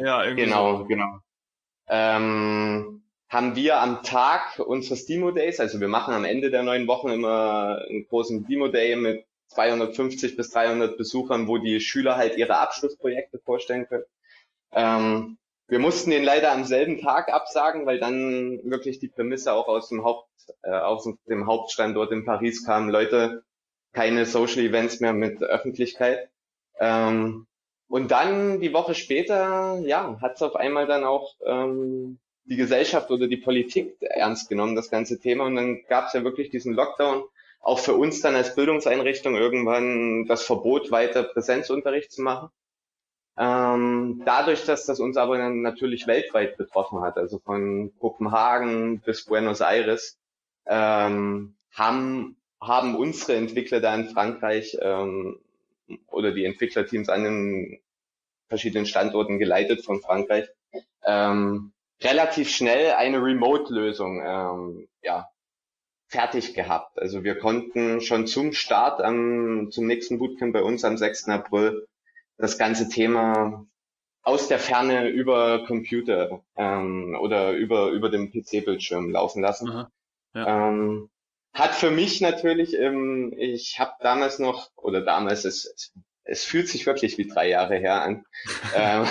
Ja, 0.00 0.24
irgendwie 0.24 0.44
genau, 0.44 0.78
so. 0.78 0.84
genau. 0.86 1.20
Ähm, 1.86 2.93
haben 3.34 3.56
wir 3.56 3.80
am 3.80 4.04
Tag 4.04 4.60
unseres 4.60 5.06
Demo 5.06 5.32
Days, 5.32 5.58
also 5.58 5.80
wir 5.80 5.88
machen 5.88 6.14
am 6.14 6.24
Ende 6.24 6.52
der 6.52 6.62
neun 6.62 6.86
Wochen 6.86 7.08
immer 7.08 7.84
einen 7.88 8.06
großen 8.06 8.46
Demo 8.46 8.68
Day 8.68 8.94
mit 8.94 9.26
250 9.48 10.36
bis 10.36 10.50
300 10.50 10.96
Besuchern, 10.96 11.48
wo 11.48 11.58
die 11.58 11.80
Schüler 11.80 12.16
halt 12.16 12.38
ihre 12.38 12.58
Abschlussprojekte 12.58 13.40
vorstellen 13.40 13.88
können. 13.88 14.04
Ähm, 14.70 15.38
wir 15.66 15.80
mussten 15.80 16.10
den 16.10 16.22
leider 16.22 16.52
am 16.52 16.62
selben 16.62 17.00
Tag 17.00 17.28
absagen, 17.28 17.86
weil 17.86 17.98
dann 17.98 18.60
wirklich 18.62 19.00
die 19.00 19.08
Prämisse 19.08 19.52
auch 19.52 19.66
aus 19.66 19.88
dem 19.88 20.04
Haupt, 20.04 20.28
äh, 20.62 20.70
aus 20.70 21.08
dem 21.28 21.46
Hauptstandort 21.48 22.12
in 22.12 22.24
Paris 22.24 22.64
kam, 22.64 22.88
Leute, 22.88 23.42
keine 23.92 24.26
Social 24.26 24.60
Events 24.60 25.00
mehr 25.00 25.12
mit 25.12 25.42
Öffentlichkeit. 25.42 26.30
Ähm, 26.78 27.48
und 27.88 28.12
dann 28.12 28.60
die 28.60 28.72
Woche 28.72 28.94
später, 28.94 29.80
ja, 29.80 30.20
hat 30.22 30.36
es 30.36 30.42
auf 30.42 30.54
einmal 30.54 30.86
dann 30.86 31.02
auch 31.02 31.34
ähm, 31.44 32.20
die 32.44 32.56
Gesellschaft 32.56 33.10
oder 33.10 33.26
die 33.26 33.36
Politik 33.36 33.96
ernst 34.00 34.48
genommen, 34.48 34.76
das 34.76 34.90
ganze 34.90 35.18
Thema. 35.18 35.44
Und 35.46 35.56
dann 35.56 35.82
gab 35.88 36.06
es 36.06 36.12
ja 36.12 36.24
wirklich 36.24 36.50
diesen 36.50 36.74
Lockdown. 36.74 37.24
Auch 37.60 37.78
für 37.78 37.94
uns 37.94 38.20
dann 38.20 38.34
als 38.34 38.54
Bildungseinrichtung 38.54 39.36
irgendwann 39.36 40.26
das 40.26 40.42
Verbot, 40.44 40.90
weiter 40.90 41.22
Präsenzunterricht 41.22 42.12
zu 42.12 42.20
machen. 42.22 42.50
Ähm, 43.36 44.22
dadurch, 44.24 44.64
dass 44.64 44.84
das 44.84 45.00
uns 45.00 45.16
aber 45.16 45.38
dann 45.38 45.62
natürlich 45.62 46.06
weltweit 46.06 46.56
betroffen 46.56 47.00
hat, 47.00 47.16
also 47.16 47.38
von 47.38 47.92
Kopenhagen 47.98 49.00
bis 49.00 49.24
Buenos 49.24 49.60
Aires, 49.60 50.18
ähm, 50.66 51.56
haben, 51.72 52.36
haben 52.60 52.94
unsere 52.94 53.36
Entwickler 53.36 53.80
da 53.80 53.94
in 53.94 54.10
Frankreich 54.10 54.76
ähm, 54.80 55.40
oder 56.08 56.32
die 56.32 56.44
Entwicklerteams 56.44 57.08
an 57.08 57.24
den 57.24 57.80
verschiedenen 58.48 58.86
Standorten 58.86 59.38
geleitet 59.38 59.84
von 59.84 60.00
Frankreich, 60.00 60.46
ähm, 61.04 61.72
relativ 62.02 62.50
schnell 62.50 62.92
eine 62.92 63.22
Remote-Lösung 63.22 64.22
ähm, 64.24 64.88
ja, 65.02 65.28
fertig 66.08 66.54
gehabt. 66.54 66.98
Also 66.98 67.24
wir 67.24 67.38
konnten 67.38 68.00
schon 68.00 68.26
zum 68.26 68.52
Start 68.52 69.00
am, 69.00 69.70
zum 69.70 69.86
nächsten 69.86 70.18
Bootcamp 70.18 70.52
bei 70.52 70.62
uns 70.62 70.84
am 70.84 70.96
6. 70.96 71.28
April 71.28 71.86
das 72.36 72.58
ganze 72.58 72.88
Thema 72.88 73.66
aus 74.22 74.48
der 74.48 74.58
Ferne 74.58 75.08
über 75.08 75.66
Computer 75.66 76.42
ähm, 76.56 77.16
oder 77.20 77.52
über, 77.52 77.90
über 77.90 78.10
den 78.10 78.30
PC-Bildschirm 78.30 79.10
laufen 79.10 79.42
lassen. 79.42 79.70
Aha, 79.70 79.90
ja. 80.34 80.68
ähm, 80.68 81.10
hat 81.52 81.74
für 81.74 81.90
mich 81.90 82.20
natürlich, 82.20 82.74
ähm, 82.74 83.32
ich 83.36 83.78
habe 83.78 83.92
damals 84.00 84.38
noch, 84.38 84.70
oder 84.76 85.02
damals, 85.02 85.44
es, 85.44 85.92
es 86.24 86.44
fühlt 86.44 86.68
sich 86.68 86.86
wirklich 86.86 87.18
wie 87.18 87.26
drei 87.26 87.48
Jahre 87.48 87.76
her 87.76 88.02
an, 88.02 88.24
ähm, 88.76 89.06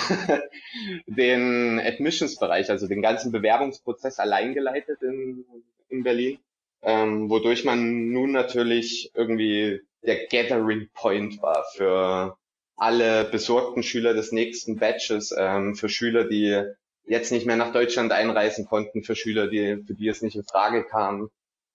den 1.08 1.80
Admissions-Bereich, 1.80 2.70
also 2.70 2.88
den 2.88 3.02
ganzen 3.02 3.32
Bewerbungsprozess 3.32 4.20
allein 4.20 4.54
geleitet 4.54 5.02
in, 5.02 5.46
in 5.90 6.04
Berlin, 6.04 6.40
ähm, 6.82 7.30
wodurch 7.30 7.64
man 7.64 8.12
nun 8.12 8.32
natürlich 8.32 9.12
irgendwie 9.14 9.82
der 10.06 10.28
Gathering 10.28 10.90
Point 10.94 11.42
war 11.42 11.64
für 11.76 12.38
alle 12.76 13.26
besorgten 13.26 13.84
Schüler 13.84 14.14
des 14.14 14.32
nächsten 14.32 14.78
Batches, 14.78 15.34
ähm, 15.38 15.76
für 15.76 15.90
Schüler, 15.90 16.26
die 16.26 16.64
jetzt 17.06 17.32
nicht 17.32 17.46
mehr 17.46 17.56
nach 17.56 17.72
Deutschland 17.72 18.12
einreisen 18.12 18.66
konnten, 18.66 19.04
für 19.04 19.16
Schüler, 19.16 19.48
die, 19.48 19.84
für 19.86 19.94
die 19.94 20.08
es 20.08 20.22
nicht 20.22 20.36
in 20.36 20.44
Frage 20.44 20.84
kam, 20.84 21.30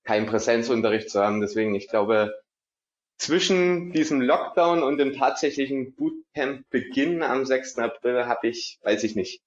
keinen 0.05 0.27
Präsenzunterricht 0.27 1.11
zu 1.11 1.23
haben. 1.23 1.41
Deswegen, 1.41 1.75
ich 1.75 1.89
glaube, 1.89 2.35
zwischen 3.19 3.93
diesem 3.93 4.21
Lockdown 4.21 4.83
und 4.83 4.99
dem 4.99 5.13
tatsächlichen 5.13 5.95
Bootcamp-Beginn 5.95 7.23
am 7.23 7.45
6. 7.45 7.79
April 7.79 8.27
habe 8.27 8.49
ich, 8.49 8.79
weiß 8.83 9.05
ich 9.05 9.17
nicht, 9.17 9.43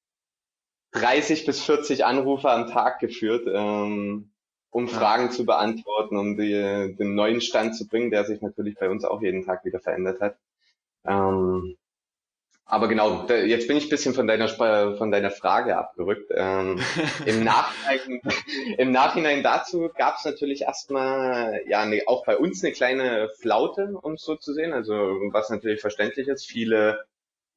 30 0.92 1.46
bis 1.46 1.64
40 1.64 2.06
Anrufe 2.06 2.52
am 2.52 2.68
Tag 2.68 3.00
geführt, 3.00 3.48
ähm, 3.48 4.34
um 4.70 4.88
ja. 4.88 4.94
Fragen 4.94 5.32
zu 5.32 5.46
beantworten, 5.46 6.18
um 6.18 6.38
die, 6.38 6.96
den 6.98 7.16
neuen 7.16 7.40
Stand 7.40 7.76
zu 7.76 7.88
bringen, 7.88 8.12
der 8.12 8.26
sich 8.26 8.42
natürlich 8.42 8.76
bei 8.76 8.90
uns 8.90 9.06
auch 9.06 9.22
jeden 9.22 9.46
Tag 9.46 9.64
wieder 9.64 9.80
verändert 9.80 10.20
hat. 10.20 10.38
Ähm, 11.06 11.78
aber 12.72 12.88
genau, 12.88 13.28
jetzt 13.28 13.68
bin 13.68 13.76
ich 13.76 13.88
ein 13.88 13.90
bisschen 13.90 14.14
von 14.14 14.28
deiner, 14.28 14.48
von 14.48 15.12
deiner 15.12 15.30
Frage 15.30 15.78
abgerückt. 15.78 16.32
Ähm, 16.34 16.80
im, 17.26 17.44
Nachhinein, 17.44 18.22
Im 18.78 18.92
Nachhinein 18.94 19.44
dazu 19.44 19.90
gab 19.94 20.16
es 20.16 20.24
natürlich 20.24 20.62
erstmal, 20.62 21.64
ja, 21.68 21.86
ne, 21.86 22.04
auch 22.08 22.26
bei 22.26 22.38
uns 22.38 22.64
eine 22.64 22.72
kleine 22.72 23.30
Flaute, 23.42 23.94
um 24.02 24.14
es 24.14 24.22
so 24.22 24.38
zu 24.38 24.54
sehen. 24.54 24.72
Also 24.72 24.94
was 25.34 25.50
natürlich 25.50 25.82
verständlich 25.82 26.30
ist, 26.30 26.46
viele 26.46 27.04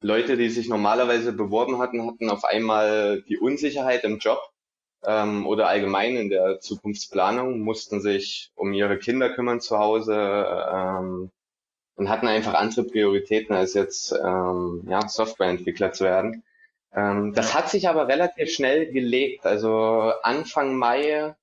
Leute, 0.01 0.35
die 0.35 0.49
sich 0.49 0.67
normalerweise 0.67 1.31
beworben 1.31 1.79
hatten, 1.79 2.05
hatten 2.05 2.29
auf 2.29 2.43
einmal 2.43 3.21
die 3.21 3.37
Unsicherheit 3.37 4.03
im 4.03 4.17
Job 4.17 4.41
ähm, 5.05 5.47
oder 5.47 5.69
allgemein 5.69 6.17
in 6.17 6.29
der 6.29 6.59
Zukunftsplanung, 6.59 7.61
mussten 7.61 8.01
sich 8.01 8.51
um 8.53 8.73
ihre 8.73 8.99
Kinder 8.99 9.29
kümmern 9.29 9.61
zu 9.61 9.79
Hause, 9.79 10.13
ähm, 10.13 11.31
und 11.95 12.09
hatten 12.09 12.27
einfach 12.27 12.53
andere 12.53 12.83
Prioritäten, 12.83 13.55
als 13.55 13.73
jetzt 13.73 14.11
ähm, 14.11 14.83
ja, 14.87 15.07
Softwareentwickler 15.07 15.93
zu 15.93 16.03
werden. 16.03 16.43
Ähm, 16.93 17.33
das 17.33 17.53
hat 17.53 17.69
sich 17.69 17.89
aber 17.89 18.07
relativ 18.07 18.49
schnell 18.51 18.91
gelegt. 18.91 19.45
Also 19.45 20.13
Anfang 20.23 20.75
Mai 20.77 21.35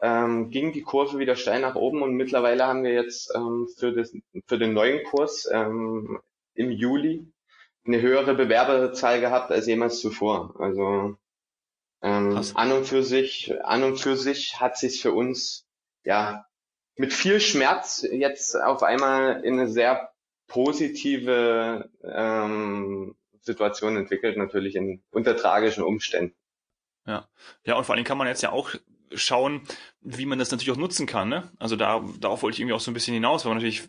ähm, 0.00 0.50
ging 0.50 0.72
die 0.72 0.82
Kurve 0.82 1.18
wieder 1.18 1.36
steil 1.36 1.60
nach 1.60 1.74
oben 1.74 2.02
und 2.02 2.14
mittlerweile 2.14 2.66
haben 2.66 2.84
wir 2.84 2.92
jetzt 2.92 3.32
ähm, 3.34 3.68
für, 3.76 3.92
das, 3.92 4.12
für 4.46 4.58
den 4.58 4.72
neuen 4.72 5.04
Kurs 5.04 5.48
ähm, 5.52 6.20
im 6.54 6.70
Juli 6.70 7.26
eine 7.86 8.00
höhere 8.00 8.34
Bewerberzahl 8.34 9.20
gehabt 9.20 9.50
als 9.50 9.66
jemals 9.66 10.00
zuvor. 10.00 10.54
Also 10.60 11.16
ähm, 12.02 12.40
an 12.54 12.72
und 12.72 12.84
für 12.84 13.02
sich, 13.02 13.54
an 13.64 13.82
und 13.82 13.98
für 13.98 14.16
sich 14.16 14.60
hat 14.60 14.76
sich 14.76 15.02
für 15.02 15.12
uns 15.12 15.66
ja 16.04 16.44
mit 16.98 17.14
viel 17.14 17.40
Schmerz 17.40 18.06
jetzt 18.10 18.60
auf 18.60 18.82
einmal 18.82 19.44
in 19.44 19.54
eine 19.54 19.68
sehr 19.68 20.12
positive 20.48 21.88
ähm, 22.02 23.14
Situation 23.40 23.96
entwickelt, 23.96 24.36
natürlich 24.36 24.74
in 24.74 25.02
unter 25.10 25.36
tragischen 25.36 25.84
Umständen. 25.84 26.34
Ja, 27.06 27.28
ja, 27.64 27.76
und 27.76 27.84
vor 27.84 27.94
allem 27.94 28.04
kann 28.04 28.18
man 28.18 28.26
jetzt 28.26 28.42
ja 28.42 28.50
auch 28.50 28.74
schauen, 29.14 29.62
wie 30.00 30.26
man 30.26 30.38
das 30.38 30.50
natürlich 30.50 30.72
auch 30.72 30.76
nutzen 30.76 31.06
kann. 31.06 31.28
Ne? 31.28 31.50
Also 31.58 31.76
da, 31.76 32.04
darauf 32.18 32.42
wollte 32.42 32.56
ich 32.56 32.60
irgendwie 32.60 32.74
auch 32.74 32.80
so 32.80 32.90
ein 32.90 32.94
bisschen 32.94 33.14
hinaus, 33.14 33.44
weil 33.44 33.54
man 33.54 33.58
natürlich 33.58 33.88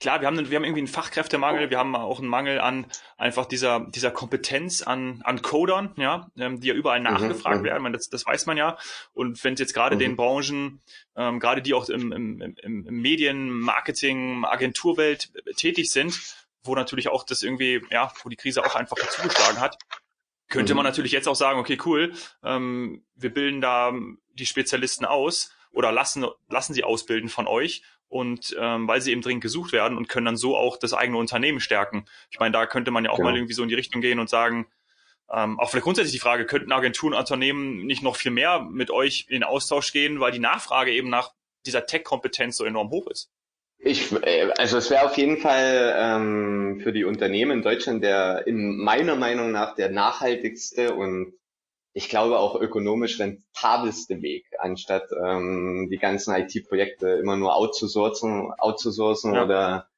klar, 0.00 0.20
wir 0.20 0.26
haben, 0.26 0.50
wir 0.50 0.56
haben 0.56 0.64
irgendwie 0.64 0.80
einen 0.80 0.88
Fachkräftemangel, 0.88 1.70
wir 1.70 1.78
haben 1.78 1.94
auch 1.96 2.18
einen 2.18 2.28
Mangel 2.28 2.60
an 2.60 2.86
einfach 3.16 3.46
dieser, 3.46 3.80
dieser 3.80 4.10
Kompetenz 4.10 4.82
an, 4.82 5.22
an 5.24 5.42
Codern, 5.42 5.92
ja, 5.96 6.30
ähm, 6.36 6.60
die 6.60 6.68
ja 6.68 6.74
überall 6.74 7.00
mhm, 7.00 7.04
nachgefragt 7.04 7.60
mhm, 7.60 7.64
werden. 7.64 7.82
Man, 7.82 7.92
das, 7.92 8.08
das 8.08 8.26
weiß 8.26 8.46
man 8.46 8.56
ja. 8.56 8.76
Und 9.12 9.42
wenn 9.44 9.54
es 9.54 9.60
jetzt 9.60 9.74
gerade 9.74 9.96
mhm. 9.96 10.00
den 10.00 10.16
Branchen, 10.16 10.82
ähm, 11.16 11.40
gerade 11.40 11.62
die 11.62 11.74
auch 11.74 11.88
im, 11.88 12.12
im, 12.12 12.40
im, 12.40 12.86
im 12.86 13.00
Medien, 13.00 13.50
Marketing, 13.50 14.44
Agenturwelt 14.44 15.32
tätig 15.56 15.90
sind, 15.90 16.18
wo 16.62 16.74
natürlich 16.74 17.08
auch 17.08 17.24
das 17.24 17.42
irgendwie, 17.42 17.82
ja, 17.90 18.12
wo 18.22 18.28
die 18.28 18.36
Krise 18.36 18.64
auch 18.64 18.74
einfach 18.74 18.96
zugeschlagen 18.96 19.60
hat, 19.60 19.78
könnte 20.48 20.74
mhm. 20.74 20.78
man 20.78 20.84
natürlich 20.84 21.12
jetzt 21.12 21.28
auch 21.28 21.36
sagen, 21.36 21.58
okay, 21.58 21.78
cool, 21.84 22.12
ähm, 22.42 23.04
wir 23.14 23.32
bilden 23.32 23.60
da 23.60 23.92
die 24.32 24.46
Spezialisten 24.46 25.04
aus 25.04 25.52
oder 25.72 25.92
lassen, 25.92 26.26
lassen 26.48 26.74
sie 26.74 26.84
ausbilden 26.84 27.28
von 27.28 27.46
euch 27.46 27.82
und 28.14 28.54
ähm, 28.60 28.86
weil 28.86 29.00
sie 29.00 29.10
eben 29.10 29.22
dringend 29.22 29.42
gesucht 29.42 29.72
werden 29.72 29.98
und 29.98 30.08
können 30.08 30.26
dann 30.26 30.36
so 30.36 30.56
auch 30.56 30.76
das 30.76 30.94
eigene 30.94 31.18
Unternehmen 31.18 31.58
stärken. 31.58 32.04
Ich 32.30 32.38
meine, 32.38 32.52
da 32.52 32.64
könnte 32.64 32.92
man 32.92 33.04
ja 33.04 33.10
auch 33.10 33.16
genau. 33.16 33.30
mal 33.30 33.36
irgendwie 33.36 33.54
so 33.54 33.64
in 33.64 33.68
die 33.68 33.74
Richtung 33.74 34.00
gehen 34.00 34.20
und 34.20 34.30
sagen, 34.30 34.68
ähm, 35.32 35.58
auch 35.58 35.68
vielleicht 35.68 35.82
grundsätzlich 35.82 36.12
die 36.12 36.20
Frage, 36.20 36.46
könnten 36.46 36.70
Agenturen, 36.70 37.14
Unternehmen 37.14 37.84
nicht 37.86 38.04
noch 38.04 38.14
viel 38.14 38.30
mehr 38.30 38.60
mit 38.60 38.92
euch 38.92 39.26
in 39.28 39.34
den 39.34 39.42
Austausch 39.42 39.92
gehen, 39.92 40.20
weil 40.20 40.30
die 40.30 40.38
Nachfrage 40.38 40.92
eben 40.92 41.10
nach 41.10 41.32
dieser 41.66 41.86
Tech-Kompetenz 41.86 42.56
so 42.56 42.64
enorm 42.64 42.90
hoch 42.90 43.08
ist? 43.08 43.32
Ich, 43.78 44.12
äh, 44.12 44.48
also 44.58 44.78
es 44.78 44.90
wäre 44.90 45.06
auf 45.06 45.16
jeden 45.16 45.38
Fall 45.38 45.96
ähm, 45.98 46.80
für 46.84 46.92
die 46.92 47.02
Unternehmen 47.02 47.50
in 47.50 47.62
Deutschland 47.62 48.04
der 48.04 48.46
in 48.46 48.78
meiner 48.78 49.16
Meinung 49.16 49.50
nach 49.50 49.74
der 49.74 49.90
nachhaltigste 49.90 50.94
und 50.94 51.34
ich 51.94 52.08
glaube 52.08 52.40
auch 52.40 52.60
ökonomisch 52.60 53.20
rentabelste 53.20 54.20
Weg, 54.20 54.46
anstatt 54.58 55.04
ähm, 55.24 55.88
die 55.90 55.98
ganzen 55.98 56.34
IT-Projekte 56.34 57.08
immer 57.10 57.36
nur 57.36 57.54
outzusourcen, 57.54 58.50
outzusourcen 58.58 59.34
ja. 59.34 59.44
oder 59.44 59.88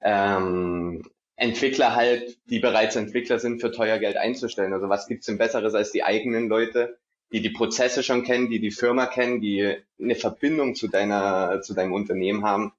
ähm, 0.00 1.02
Entwickler 1.36 1.94
halt, 1.94 2.38
die 2.46 2.58
bereits 2.58 2.96
Entwickler 2.96 3.38
sind, 3.38 3.60
für 3.60 3.70
teuer 3.70 3.98
Geld 3.98 4.16
einzustellen. 4.16 4.72
Also 4.72 4.88
was 4.88 5.06
gibt's 5.06 5.26
denn 5.26 5.36
Besseres 5.36 5.74
als 5.74 5.92
die 5.92 6.04
eigenen 6.04 6.48
Leute, 6.48 6.98
die 7.32 7.42
die 7.42 7.50
Prozesse 7.50 8.02
schon 8.02 8.24
kennen, 8.24 8.48
die 8.48 8.60
die 8.60 8.70
Firma 8.70 9.04
kennen, 9.04 9.42
die 9.42 9.76
eine 10.00 10.14
Verbindung 10.14 10.74
zu 10.74 10.88
deiner, 10.88 11.60
zu 11.60 11.74
deinem 11.74 11.92
Unternehmen 11.92 12.44
haben, 12.44 12.72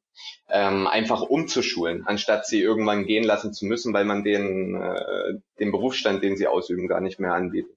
ähm, 0.50 0.88
einfach 0.88 1.22
umzuschulen, 1.22 2.08
anstatt 2.08 2.48
sie 2.48 2.62
irgendwann 2.62 3.06
gehen 3.06 3.24
lassen 3.24 3.54
zu 3.54 3.66
müssen, 3.66 3.94
weil 3.94 4.06
man 4.06 4.24
den, 4.24 4.76
äh, 4.82 5.34
den 5.60 5.72
Berufsstand, 5.72 6.24
den 6.24 6.38
sie 6.38 6.48
ausüben, 6.48 6.88
gar 6.88 7.02
nicht 7.02 7.20
mehr 7.20 7.34
anbietet. 7.34 7.76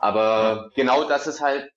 Aber 0.00 0.70
genau 0.74 1.04
das 1.04 1.26
ist 1.28 1.40
halt 1.40 1.70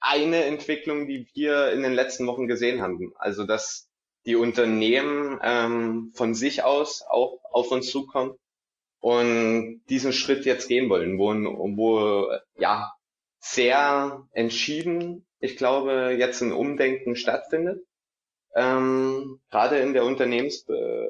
eine 0.00 0.44
Entwicklung, 0.44 1.06
die 1.08 1.28
wir 1.34 1.72
in 1.72 1.82
den 1.82 1.94
letzten 1.94 2.26
Wochen 2.26 2.48
gesehen 2.48 2.82
haben. 2.82 3.12
Also 3.18 3.44
dass 3.44 3.88
die 4.26 4.36
Unternehmen 4.36 5.40
ähm, 5.42 6.12
von 6.14 6.34
sich 6.34 6.62
aus 6.64 7.02
auch 7.08 7.38
auf 7.52 7.70
uns 7.72 7.90
zukommen 7.90 8.36
und 9.00 9.82
diesen 9.90 10.12
Schritt 10.12 10.44
jetzt 10.46 10.68
gehen 10.68 10.88
wollen, 10.90 11.18
wo, 11.18 11.28
wo 11.76 12.30
ja 12.58 12.92
sehr 13.40 14.26
entschieden, 14.32 15.26
ich 15.40 15.56
glaube, 15.56 16.16
jetzt 16.18 16.42
ein 16.42 16.52
Umdenken 16.52 17.16
stattfindet. 17.16 17.84
ähm, 18.54 19.40
gerade 19.50 19.78
in 19.80 19.92
der 19.94 20.04
Unternehmens, 20.04 20.66
äh, 20.68 21.08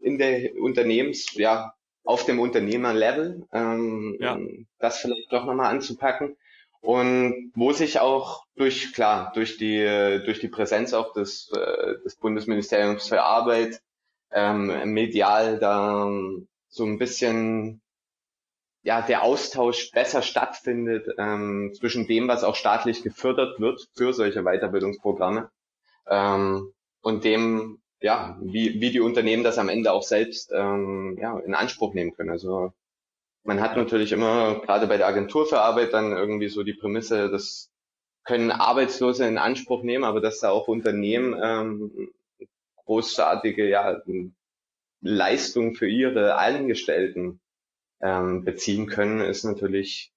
in 0.00 0.18
der 0.18 0.52
Unternehmens, 0.60 1.34
ja, 1.34 1.74
auf 2.04 2.24
dem 2.24 2.38
Unternehmerlevel, 2.38 3.46
ähm, 3.52 4.16
ja. 4.20 4.38
das 4.78 4.98
vielleicht 4.98 5.32
doch 5.32 5.44
nochmal 5.44 5.70
anzupacken. 5.70 6.36
Und 6.80 7.50
wo 7.54 7.72
sich 7.72 7.98
auch 7.98 8.44
durch, 8.56 8.92
klar, 8.92 9.32
durch 9.34 9.56
die, 9.56 9.80
durch 10.24 10.40
die 10.40 10.48
Präsenz 10.48 10.92
auch 10.92 11.14
des, 11.14 11.50
äh, 11.52 11.94
des 12.04 12.16
Bundesministeriums 12.16 13.08
für 13.08 13.22
Arbeit, 13.22 13.80
ähm, 14.30 14.92
medial 14.92 15.58
da 15.58 16.10
so 16.68 16.84
ein 16.84 16.98
bisschen 16.98 17.80
ja, 18.82 19.00
der 19.00 19.22
Austausch 19.22 19.90
besser 19.92 20.20
stattfindet 20.20 21.08
ähm, 21.16 21.72
zwischen 21.74 22.06
dem, 22.06 22.28
was 22.28 22.44
auch 22.44 22.54
staatlich 22.54 23.02
gefördert 23.02 23.58
wird 23.58 23.88
für 23.94 24.12
solche 24.12 24.42
Weiterbildungsprogramme 24.42 25.50
ähm, 26.06 26.70
und 27.00 27.24
dem, 27.24 27.80
ja, 28.04 28.36
wie, 28.42 28.82
wie 28.82 28.90
die 28.90 29.00
Unternehmen 29.00 29.44
das 29.44 29.56
am 29.56 29.70
Ende 29.70 29.90
auch 29.90 30.02
selbst 30.02 30.52
ähm, 30.54 31.16
ja, 31.18 31.38
in 31.38 31.54
Anspruch 31.54 31.94
nehmen 31.94 32.14
können. 32.14 32.28
Also 32.28 32.74
man 33.44 33.62
hat 33.62 33.78
natürlich 33.78 34.12
immer, 34.12 34.60
gerade 34.60 34.86
bei 34.86 34.98
der 34.98 35.06
Agentur 35.06 35.46
für 35.46 35.62
Arbeit, 35.62 35.94
dann 35.94 36.12
irgendwie 36.12 36.50
so 36.50 36.64
die 36.64 36.74
Prämisse, 36.74 37.30
das 37.30 37.70
können 38.22 38.50
Arbeitslose 38.50 39.26
in 39.26 39.38
Anspruch 39.38 39.82
nehmen, 39.82 40.04
aber 40.04 40.20
dass 40.20 40.40
da 40.40 40.50
auch 40.50 40.68
Unternehmen 40.68 41.34
ähm, 41.42 42.10
großartige 42.84 43.66
ja, 43.70 44.02
Leistung 45.00 45.74
für 45.74 45.88
ihre 45.88 46.36
Angestellten 46.36 47.40
ähm, 48.02 48.44
beziehen 48.44 48.84
können, 48.84 49.22
ist 49.22 49.44
natürlich 49.44 50.12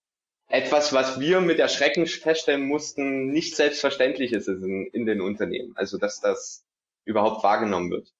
etwas, 0.49 0.91
was 0.91 1.21
wir 1.21 1.39
mit 1.39 1.59
Erschrecken 1.59 2.05
feststellen 2.05 2.67
mussten, 2.67 3.27
nicht 3.31 3.55
selbstverständlich 3.55 4.33
ist 4.33 4.49
in, 4.49 4.87
in 4.87 5.05
den 5.05 5.21
Unternehmen. 5.21 5.71
Also 5.77 5.97
dass 5.97 6.19
das 6.19 6.66
überhaupt 7.07 7.43
wahrgenommen 7.43 7.89
wird. 7.89 8.13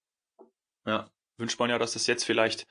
Ja, 0.85 1.09
wünscht 1.37 1.59
man 1.59 1.69
ja, 1.69 1.77
dass 1.77 1.93
das 1.93 2.07
jetzt 2.07 2.23
vielleicht 2.23 2.65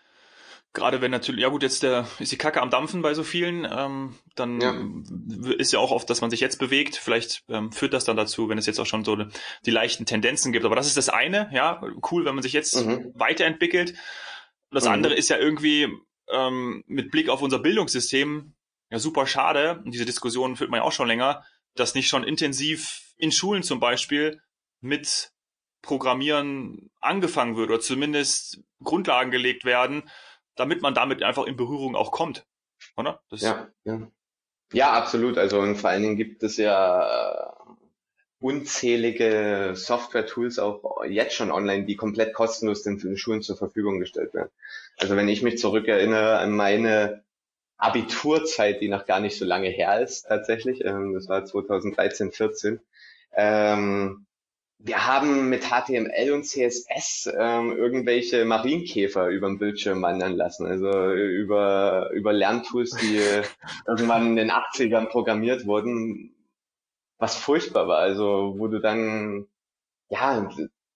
gerade 0.76 1.00
wenn 1.00 1.10
natürlich, 1.10 1.42
ja 1.42 1.48
gut, 1.48 1.62
jetzt 1.62 1.82
der, 1.82 2.06
ist 2.18 2.30
die 2.30 2.38
Kacke 2.38 2.60
am 2.60 2.70
Dampfen 2.70 3.02
bei 3.02 3.14
so 3.14 3.24
vielen, 3.24 3.66
ähm, 3.68 4.14
dann 4.34 4.60
ja. 4.60 5.54
ist 5.56 5.72
ja 5.72 5.78
auch 5.78 5.90
oft, 5.90 6.08
dass 6.10 6.20
man 6.20 6.30
sich 6.30 6.40
jetzt 6.40 6.58
bewegt. 6.58 6.96
Vielleicht 6.96 7.44
ähm, 7.48 7.72
führt 7.72 7.94
das 7.94 8.04
dann 8.04 8.16
dazu, 8.16 8.48
wenn 8.48 8.58
es 8.58 8.66
jetzt 8.66 8.78
auch 8.78 8.86
schon 8.86 9.04
so 9.04 9.16
die 9.64 9.70
leichten 9.70 10.04
Tendenzen 10.04 10.52
gibt. 10.52 10.64
Aber 10.64 10.76
das 10.76 10.86
ist 10.86 10.96
das 10.96 11.08
eine, 11.08 11.48
ja, 11.52 11.80
cool, 12.10 12.24
wenn 12.26 12.34
man 12.34 12.42
sich 12.42 12.52
jetzt 12.52 12.76
mhm. 12.76 13.10
weiterentwickelt. 13.14 13.94
Das 14.70 14.84
mhm. 14.84 14.90
andere 14.90 15.14
ist 15.14 15.30
ja 15.30 15.38
irgendwie 15.38 15.88
ähm, 16.28 16.84
mit 16.86 17.10
Blick 17.10 17.30
auf 17.30 17.42
unser 17.42 17.58
Bildungssystem 17.58 18.54
ja 18.90 18.98
super 18.98 19.26
schade, 19.26 19.80
und 19.84 19.92
diese 19.92 20.04
Diskussion 20.04 20.56
führt 20.56 20.70
man 20.70 20.78
ja 20.78 20.84
auch 20.84 20.92
schon 20.92 21.08
länger, 21.08 21.42
dass 21.74 21.94
nicht 21.94 22.08
schon 22.08 22.22
intensiv 22.22 23.14
in 23.16 23.32
Schulen 23.32 23.62
zum 23.62 23.80
Beispiel 23.80 24.40
mit 24.80 25.32
Programmieren 25.86 26.90
angefangen 27.00 27.56
wird 27.56 27.70
oder 27.70 27.80
zumindest 27.80 28.60
Grundlagen 28.82 29.30
gelegt 29.30 29.64
werden, 29.64 30.02
damit 30.56 30.82
man 30.82 30.94
damit 30.94 31.22
einfach 31.22 31.46
in 31.46 31.56
Berührung 31.56 31.94
auch 31.94 32.10
kommt. 32.10 32.44
Oder? 32.96 33.22
Das 33.30 33.40
ja, 33.42 33.68
ja. 33.84 34.10
ja, 34.72 34.92
absolut. 34.92 35.38
Also 35.38 35.60
und 35.60 35.76
vor 35.76 35.90
allen 35.90 36.02
Dingen 36.02 36.16
gibt 36.16 36.42
es 36.42 36.56
ja 36.56 37.46
äh, 37.46 37.52
unzählige 38.40 39.72
Software-Tools 39.74 40.58
auch 40.58 41.04
jetzt 41.04 41.34
schon 41.34 41.52
online, 41.52 41.84
die 41.84 41.96
komplett 41.96 42.34
kostenlos 42.34 42.82
den 42.82 43.16
Schulen 43.16 43.42
zur 43.42 43.56
Verfügung 43.56 44.00
gestellt 44.00 44.34
werden. 44.34 44.50
Also 44.98 45.16
wenn 45.16 45.28
ich 45.28 45.42
mich 45.42 45.58
zurückerinnere 45.58 46.38
an 46.38 46.50
meine 46.50 47.22
Abiturzeit, 47.78 48.80
die 48.80 48.88
noch 48.88 49.06
gar 49.06 49.20
nicht 49.20 49.38
so 49.38 49.44
lange 49.44 49.68
her 49.68 50.00
ist 50.00 50.26
tatsächlich, 50.26 50.84
ähm, 50.84 51.14
das 51.14 51.28
war 51.28 51.44
2013, 51.44 52.32
14, 52.32 52.80
ähm, 53.34 54.26
wir 54.78 55.06
haben 55.06 55.48
mit 55.48 55.64
HTML 55.64 56.32
und 56.32 56.44
CSS 56.44 57.30
ähm, 57.36 57.72
irgendwelche 57.72 58.44
Marienkäfer 58.44 59.28
über 59.28 59.48
den 59.48 59.58
Bildschirm 59.58 60.02
wandern 60.02 60.36
lassen. 60.36 60.66
Also 60.66 61.12
über, 61.12 62.10
über 62.12 62.32
Lerntools, 62.32 62.90
die 62.96 63.18
irgendwann 63.86 64.26
in 64.28 64.36
den 64.36 64.50
80ern 64.50 65.06
programmiert 65.06 65.66
wurden, 65.66 66.34
was 67.18 67.36
furchtbar 67.36 67.88
war. 67.88 67.98
Also 67.98 68.54
wo 68.58 68.68
du 68.68 68.78
dann, 68.80 69.46
ja, 70.08 70.48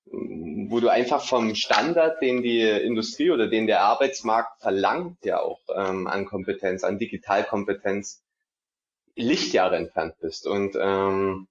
wo 0.05 0.81
du 0.81 0.89
einfach 0.89 1.25
vom 1.25 1.55
Standard, 1.55 2.21
den 2.21 2.43
die 2.43 2.61
Industrie 2.61 3.31
oder 3.31 3.49
den 3.49 3.67
der 3.67 3.83
Arbeitsmarkt 3.83 4.61
verlangt, 4.61 5.25
ja 5.25 5.41
auch 5.41 5.61
ähm, 5.75 6.07
an 6.07 6.27
Kompetenz, 6.27 6.85
an 6.85 6.99
Digitalkompetenz, 6.99 8.23
Lichtjahre 9.17 9.77
entfernt 9.77 10.15
bist. 10.21 10.47
Und 10.47 10.77
ähm, 10.81 11.49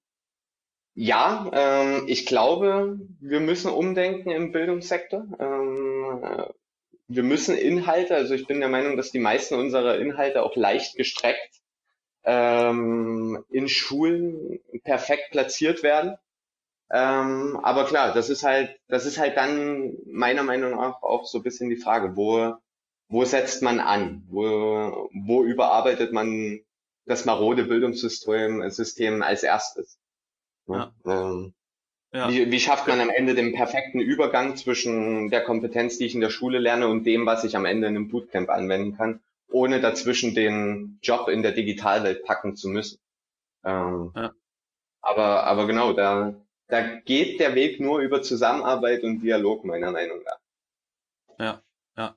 ja, 1.00 1.50
ähm, 1.54 2.04
ich 2.08 2.26
glaube, 2.26 3.00
wir 3.20 3.40
müssen 3.40 3.70
umdenken 3.70 4.28
im 4.30 4.52
Bildungssektor. 4.52 5.26
Ähm, 5.40 6.22
äh, 6.22 6.44
wir 7.08 7.22
müssen 7.22 7.56
Inhalte, 7.56 8.14
also 8.14 8.34
ich 8.34 8.46
bin 8.46 8.60
der 8.60 8.68
Meinung, 8.68 8.98
dass 8.98 9.10
die 9.10 9.18
meisten 9.18 9.54
unserer 9.54 9.98
Inhalte 9.98 10.42
auch 10.42 10.56
leicht 10.56 10.96
gestreckt 10.96 11.62
ähm, 12.24 13.42
in 13.48 13.66
Schulen 13.66 14.60
perfekt 14.84 15.30
platziert 15.30 15.82
werden. 15.82 16.18
Ähm, 16.90 17.58
aber 17.62 17.86
klar, 17.86 18.12
das 18.12 18.28
ist 18.28 18.42
halt, 18.42 18.78
das 18.88 19.06
ist 19.06 19.18
halt 19.18 19.38
dann 19.38 19.96
meiner 20.04 20.42
Meinung 20.42 20.72
nach 20.72 21.02
auch 21.02 21.24
so 21.24 21.38
ein 21.38 21.44
bisschen 21.44 21.70
die 21.70 21.76
Frage, 21.76 22.14
wo, 22.14 22.56
wo 23.08 23.24
setzt 23.24 23.62
man 23.62 23.80
an? 23.80 24.24
Wo, 24.28 25.08
wo 25.14 25.44
überarbeitet 25.44 26.12
man 26.12 26.60
das 27.06 27.24
marode 27.24 27.64
Bildungssystem 27.64 28.68
System 28.70 29.22
als 29.22 29.42
erstes? 29.44 29.99
Ja. 30.66 30.92
Ähm, 31.04 31.54
ja. 32.12 32.28
Wie, 32.28 32.50
wie 32.50 32.60
schafft 32.60 32.88
man 32.88 33.00
am 33.00 33.10
Ende 33.10 33.34
den 33.34 33.52
perfekten 33.52 34.00
Übergang 34.00 34.56
zwischen 34.56 35.30
der 35.30 35.42
Kompetenz, 35.42 35.98
die 35.98 36.06
ich 36.06 36.14
in 36.14 36.20
der 36.20 36.30
Schule 36.30 36.58
lerne, 36.58 36.88
und 36.88 37.04
dem, 37.04 37.24
was 37.24 37.44
ich 37.44 37.56
am 37.56 37.64
Ende 37.64 37.86
in 37.86 37.96
einem 37.96 38.08
Bootcamp 38.08 38.50
anwenden 38.50 38.96
kann, 38.96 39.20
ohne 39.48 39.80
dazwischen 39.80 40.34
den 40.34 40.98
Job 41.02 41.28
in 41.28 41.42
der 41.42 41.52
Digitalwelt 41.52 42.24
packen 42.24 42.56
zu 42.56 42.68
müssen? 42.68 42.98
Ähm, 43.64 44.12
ja. 44.16 44.32
Aber, 45.02 45.44
aber 45.44 45.66
genau, 45.66 45.92
da, 45.92 46.34
da 46.68 46.82
geht 46.82 47.38
der 47.38 47.54
Weg 47.54 47.78
nur 47.78 48.00
über 48.00 48.22
Zusammenarbeit 48.22 49.02
und 49.04 49.20
Dialog, 49.20 49.64
meiner 49.64 49.92
Meinung 49.92 50.22
nach. 50.24 50.38
Ja, 51.38 51.62
ja. 51.96 52.16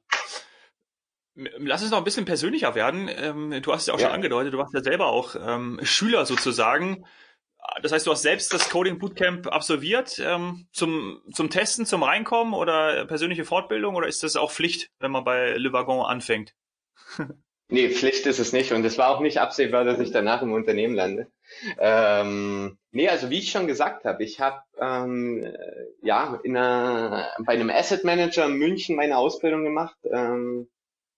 Lass 1.35 1.81
uns 1.81 1.91
noch 1.91 1.99
ein 1.99 2.03
bisschen 2.03 2.25
persönlicher 2.25 2.75
werden. 2.75 3.09
Ähm, 3.15 3.61
du 3.61 3.71
hast 3.71 3.81
es 3.81 3.87
ja 3.87 3.93
auch 3.93 3.99
ja. 3.99 4.07
schon 4.07 4.15
angedeutet, 4.15 4.53
du 4.53 4.57
warst 4.57 4.73
ja 4.73 4.81
selber 4.81 5.07
auch 5.07 5.35
ähm, 5.35 5.79
Schüler 5.83 6.25
sozusagen. 6.25 7.05
Das 7.81 7.91
heißt, 7.91 8.05
du 8.05 8.11
hast 8.11 8.21
selbst 8.21 8.53
das 8.53 8.69
Coding 8.69 8.99
Bootcamp 8.99 9.47
absolviert 9.47 10.21
ähm, 10.23 10.67
zum, 10.71 11.21
zum 11.33 11.49
Testen, 11.49 11.85
zum 11.85 12.03
Reinkommen 12.03 12.53
oder 12.53 13.05
persönliche 13.05 13.45
Fortbildung 13.45 13.95
oder 13.95 14.07
ist 14.07 14.23
das 14.23 14.35
auch 14.35 14.51
Pflicht, 14.51 14.89
wenn 14.99 15.11
man 15.11 15.23
bei 15.23 15.53
Le 15.57 15.73
Wagon 15.73 16.05
anfängt? 16.05 16.53
nee, 17.69 17.89
Pflicht 17.89 18.25
ist 18.25 18.39
es 18.39 18.53
nicht 18.53 18.71
und 18.71 18.85
es 18.85 18.97
war 18.97 19.09
auch 19.09 19.19
nicht 19.19 19.39
absehbar, 19.39 19.83
dass 19.83 19.99
ich 19.99 20.11
danach 20.11 20.41
im 20.41 20.53
Unternehmen 20.53 20.95
lande. 20.95 21.31
Ähm, 21.79 22.77
nee, 22.91 23.09
also 23.09 23.29
wie 23.29 23.39
ich 23.39 23.51
schon 23.51 23.67
gesagt 23.67 24.05
habe, 24.05 24.23
ich 24.23 24.39
habe 24.39 24.61
ähm, 24.79 25.45
ja 26.01 26.39
in 26.43 26.57
einer, 26.57 27.29
bei 27.39 27.53
einem 27.53 27.69
Asset 27.69 28.03
Manager 28.03 28.45
in 28.45 28.57
München 28.57 28.95
meine 28.95 29.17
Ausbildung 29.17 29.63
gemacht, 29.63 29.97
ähm, 30.11 30.69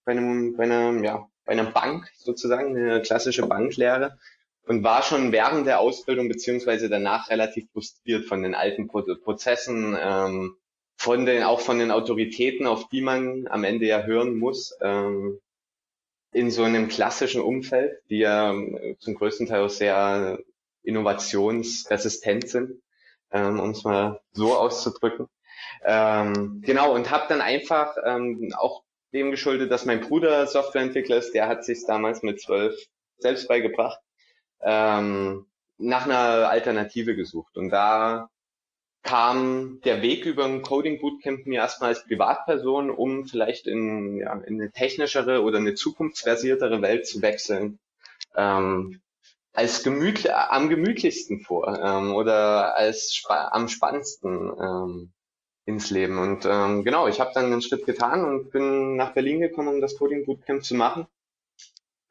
bei 0.06 0.12
einem, 0.12 0.56
bei 0.56 0.64
einer, 0.64 1.04
ja, 1.04 1.28
bei 1.46 1.54
einer 1.54 1.66
Bank 1.66 2.10
sozusagen, 2.18 2.76
eine 2.76 3.02
klassische 3.02 3.46
Banklehre 3.46 4.18
und 4.68 4.84
war 4.84 5.04
schon 5.04 5.32
während 5.32 5.68
der 5.68 5.80
Ausbildung 5.80 6.28
beziehungsweise 6.28 6.90
danach 6.90 7.30
relativ 7.30 7.70
frustriert 7.72 8.26
von 8.26 8.42
den 8.42 8.56
alten 8.56 8.88
Pro 8.88 9.04
Prozessen, 9.24 9.98
ähm, 10.00 10.58
von 10.98 11.26
den 11.26 11.44
auch 11.44 11.60
von 11.60 11.80
den 11.80 11.92
Autoritäten, 11.92 12.66
auf 12.66 12.90
die 12.90 13.02
man 13.02 13.48
am 13.48 13.64
Ende 13.64 13.86
ja 13.86 14.04
hören 14.04 14.38
muss, 14.38 14.76
ähm, 14.82 15.40
in 16.32 16.52
so 16.52 16.64
einem 16.64 16.88
klassischen 16.88 17.42
Umfeld, 17.42 18.02
die 18.10 18.20
ja 18.20 18.52
ähm, 18.52 18.96
zum 19.00 19.16
größten 19.16 19.48
Teil 19.48 19.64
auch 19.64 19.70
sehr 19.70 20.40
innovationsresistent 20.84 22.50
sind, 22.50 22.82
ähm, 23.32 23.60
um 23.60 23.72
es 23.72 23.84
mal 23.84 24.22
so 24.32 24.56
auszudrücken. 24.56 25.28
Ähm, 25.84 26.62
genau, 26.66 26.94
und 26.94 27.12
habe 27.12 27.26
dann 27.30 27.42
einfach 27.42 27.96
ähm, 28.04 28.54
auch 28.58 28.84
dem 29.14 29.32
geschuldet, 29.32 29.72
dass 29.72 29.86
mein 29.86 30.02
Bruder 30.02 30.48
Softwareentwickler 30.48 31.18
ist, 31.18 31.34
der 31.34 31.48
hat 31.48 31.64
sich 31.64 31.86
damals 31.86 32.24
mit 32.24 32.42
zwölf 32.42 32.76
selbst 33.18 33.48
beigebracht 33.48 34.00
ähm, 34.62 35.46
nach 35.78 36.06
einer 36.06 36.50
Alternative 36.50 37.16
gesucht. 37.16 37.58
Und 37.58 37.70
da 37.70 38.30
kam 39.06 39.82
der 39.86 40.02
Weg 40.02 40.26
über 40.26 40.46
ein 40.46 40.64
Coding 40.64 41.00
Bootcamp 41.00 41.46
mir 41.46 41.60
erstmal 41.60 41.90
als 41.90 42.06
Privatperson, 42.06 42.90
um 42.90 43.26
vielleicht 43.28 43.68
in, 43.68 44.18
ja, 44.18 44.34
in 44.34 44.60
eine 44.60 44.72
technischere 44.72 45.44
oder 45.44 45.60
eine 45.60 45.76
zukunftsversiertere 45.76 46.82
Welt 46.82 47.06
zu 47.08 47.22
wechseln, 47.22 47.80
ähm, 48.36 49.02
als 49.54 49.84
gemütlich, 49.84 50.34
am 50.34 50.70
gemütlichsten 50.70 51.42
vor 51.42 51.80
ähm, 51.80 52.14
oder 52.14 52.76
als 52.76 53.14
spa 53.14 53.50
am 53.50 53.68
spannendsten 53.68 54.52
ähm, 54.60 55.14
ins 55.66 55.92
Leben. 55.92 56.18
Und 56.18 56.46
ähm, 56.46 56.84
genau, 56.84 57.08
ich 57.08 57.20
habe 57.20 57.32
dann 57.34 57.46
einen 57.46 57.62
Schritt 57.62 57.86
getan 57.86 58.26
und 58.26 58.52
bin 58.52 58.96
nach 58.96 59.14
Berlin 59.14 59.40
gekommen, 59.40 59.76
um 59.76 59.82
das 59.82 59.98
Coding 59.98 60.26
Bootcamp 60.26 60.64
zu 60.64 60.74
machen. 60.76 61.08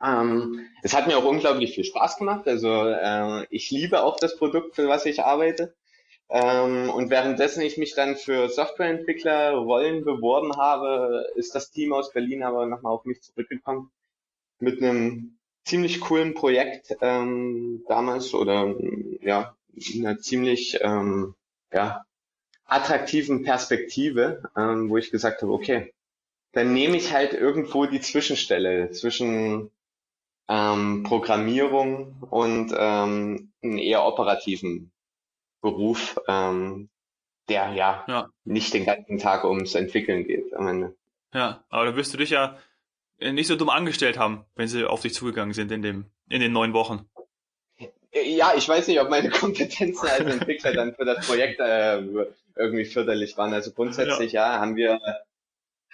Ähm, 0.04 0.66
es 0.82 0.94
hat 0.94 1.06
mir 1.06 1.16
auch 1.16 1.24
unglaublich 1.24 1.74
viel 1.74 1.84
Spaß 1.84 2.18
gemacht. 2.18 2.46
Also 2.46 2.68
äh, 2.68 3.46
ich 3.50 3.70
liebe 3.70 4.02
auch 4.02 4.18
das 4.18 4.36
Produkt, 4.36 4.74
für 4.74 4.88
was 4.88 5.06
ich 5.06 5.22
arbeite. 5.22 5.74
Ähm, 6.28 6.90
und 6.90 7.10
währenddessen 7.10 7.62
ich 7.62 7.78
mich 7.78 7.94
dann 7.94 8.16
für 8.16 8.48
Softwareentwicklerrollen 8.48 10.04
beworben 10.04 10.56
habe, 10.56 11.26
ist 11.36 11.54
das 11.54 11.70
Team 11.70 11.92
aus 11.92 12.12
Berlin 12.12 12.42
aber 12.42 12.66
nochmal 12.66 12.92
auf 12.92 13.04
mich 13.04 13.22
zurückgekommen 13.22 13.90
mit 14.58 14.82
einem 14.82 15.38
ziemlich 15.64 16.00
coolen 16.00 16.34
Projekt 16.34 16.96
ähm, 17.00 17.84
damals 17.88 18.34
oder 18.34 18.74
ja, 19.20 19.56
einer 19.94 20.18
ziemlich 20.18 20.78
ähm, 20.80 21.34
ja, 21.72 22.04
attraktiven 22.66 23.42
Perspektive, 23.42 24.50
ähm, 24.56 24.90
wo 24.90 24.96
ich 24.96 25.10
gesagt 25.10 25.42
habe, 25.42 25.52
okay, 25.52 25.92
dann 26.52 26.72
nehme 26.72 26.96
ich 26.96 27.12
halt 27.12 27.32
irgendwo 27.32 27.86
die 27.86 28.00
Zwischenstelle 28.00 28.90
zwischen 28.90 29.70
ähm, 30.48 31.02
Programmierung 31.04 32.16
und 32.30 32.74
ähm, 32.76 33.52
einen 33.62 33.78
eher 33.78 34.04
operativen 34.04 34.92
Beruf, 35.60 36.20
ähm, 36.28 36.90
der 37.48 37.72
ja, 37.72 38.04
ja, 38.06 38.28
nicht 38.44 38.74
den 38.74 38.84
ganzen 38.84 39.18
Tag 39.18 39.44
ums 39.44 39.74
Entwickeln 39.74 40.26
geht 40.26 40.54
am 40.54 40.68
Ende. 40.68 40.96
Ja, 41.32 41.64
aber 41.68 41.86
da 41.86 41.96
wirst 41.96 42.12
du 42.14 42.18
dich 42.18 42.30
ja 42.30 42.58
nicht 43.20 43.46
so 43.46 43.56
dumm 43.56 43.70
angestellt 43.70 44.18
haben, 44.18 44.44
wenn 44.54 44.68
sie 44.68 44.84
auf 44.84 45.00
dich 45.00 45.14
zugegangen 45.14 45.54
sind 45.54 45.72
in 45.72 45.82
dem 45.82 46.06
in 46.28 46.40
den 46.40 46.52
neun 46.52 46.72
Wochen. 46.72 47.08
Ja, 48.12 48.54
ich 48.56 48.68
weiß 48.68 48.86
nicht, 48.88 49.00
ob 49.00 49.10
meine 49.10 49.30
Kompetenzen 49.30 50.06
als 50.06 50.20
Entwickler 50.20 50.72
dann 50.72 50.94
für 50.94 51.04
das 51.04 51.26
Projekt 51.26 51.60
äh, 51.60 52.02
irgendwie 52.56 52.84
förderlich 52.84 53.36
waren. 53.36 53.52
Also 53.52 53.72
grundsätzlich 53.72 54.32
ja. 54.32 54.54
ja, 54.54 54.60
haben 54.60 54.76
wir 54.76 55.00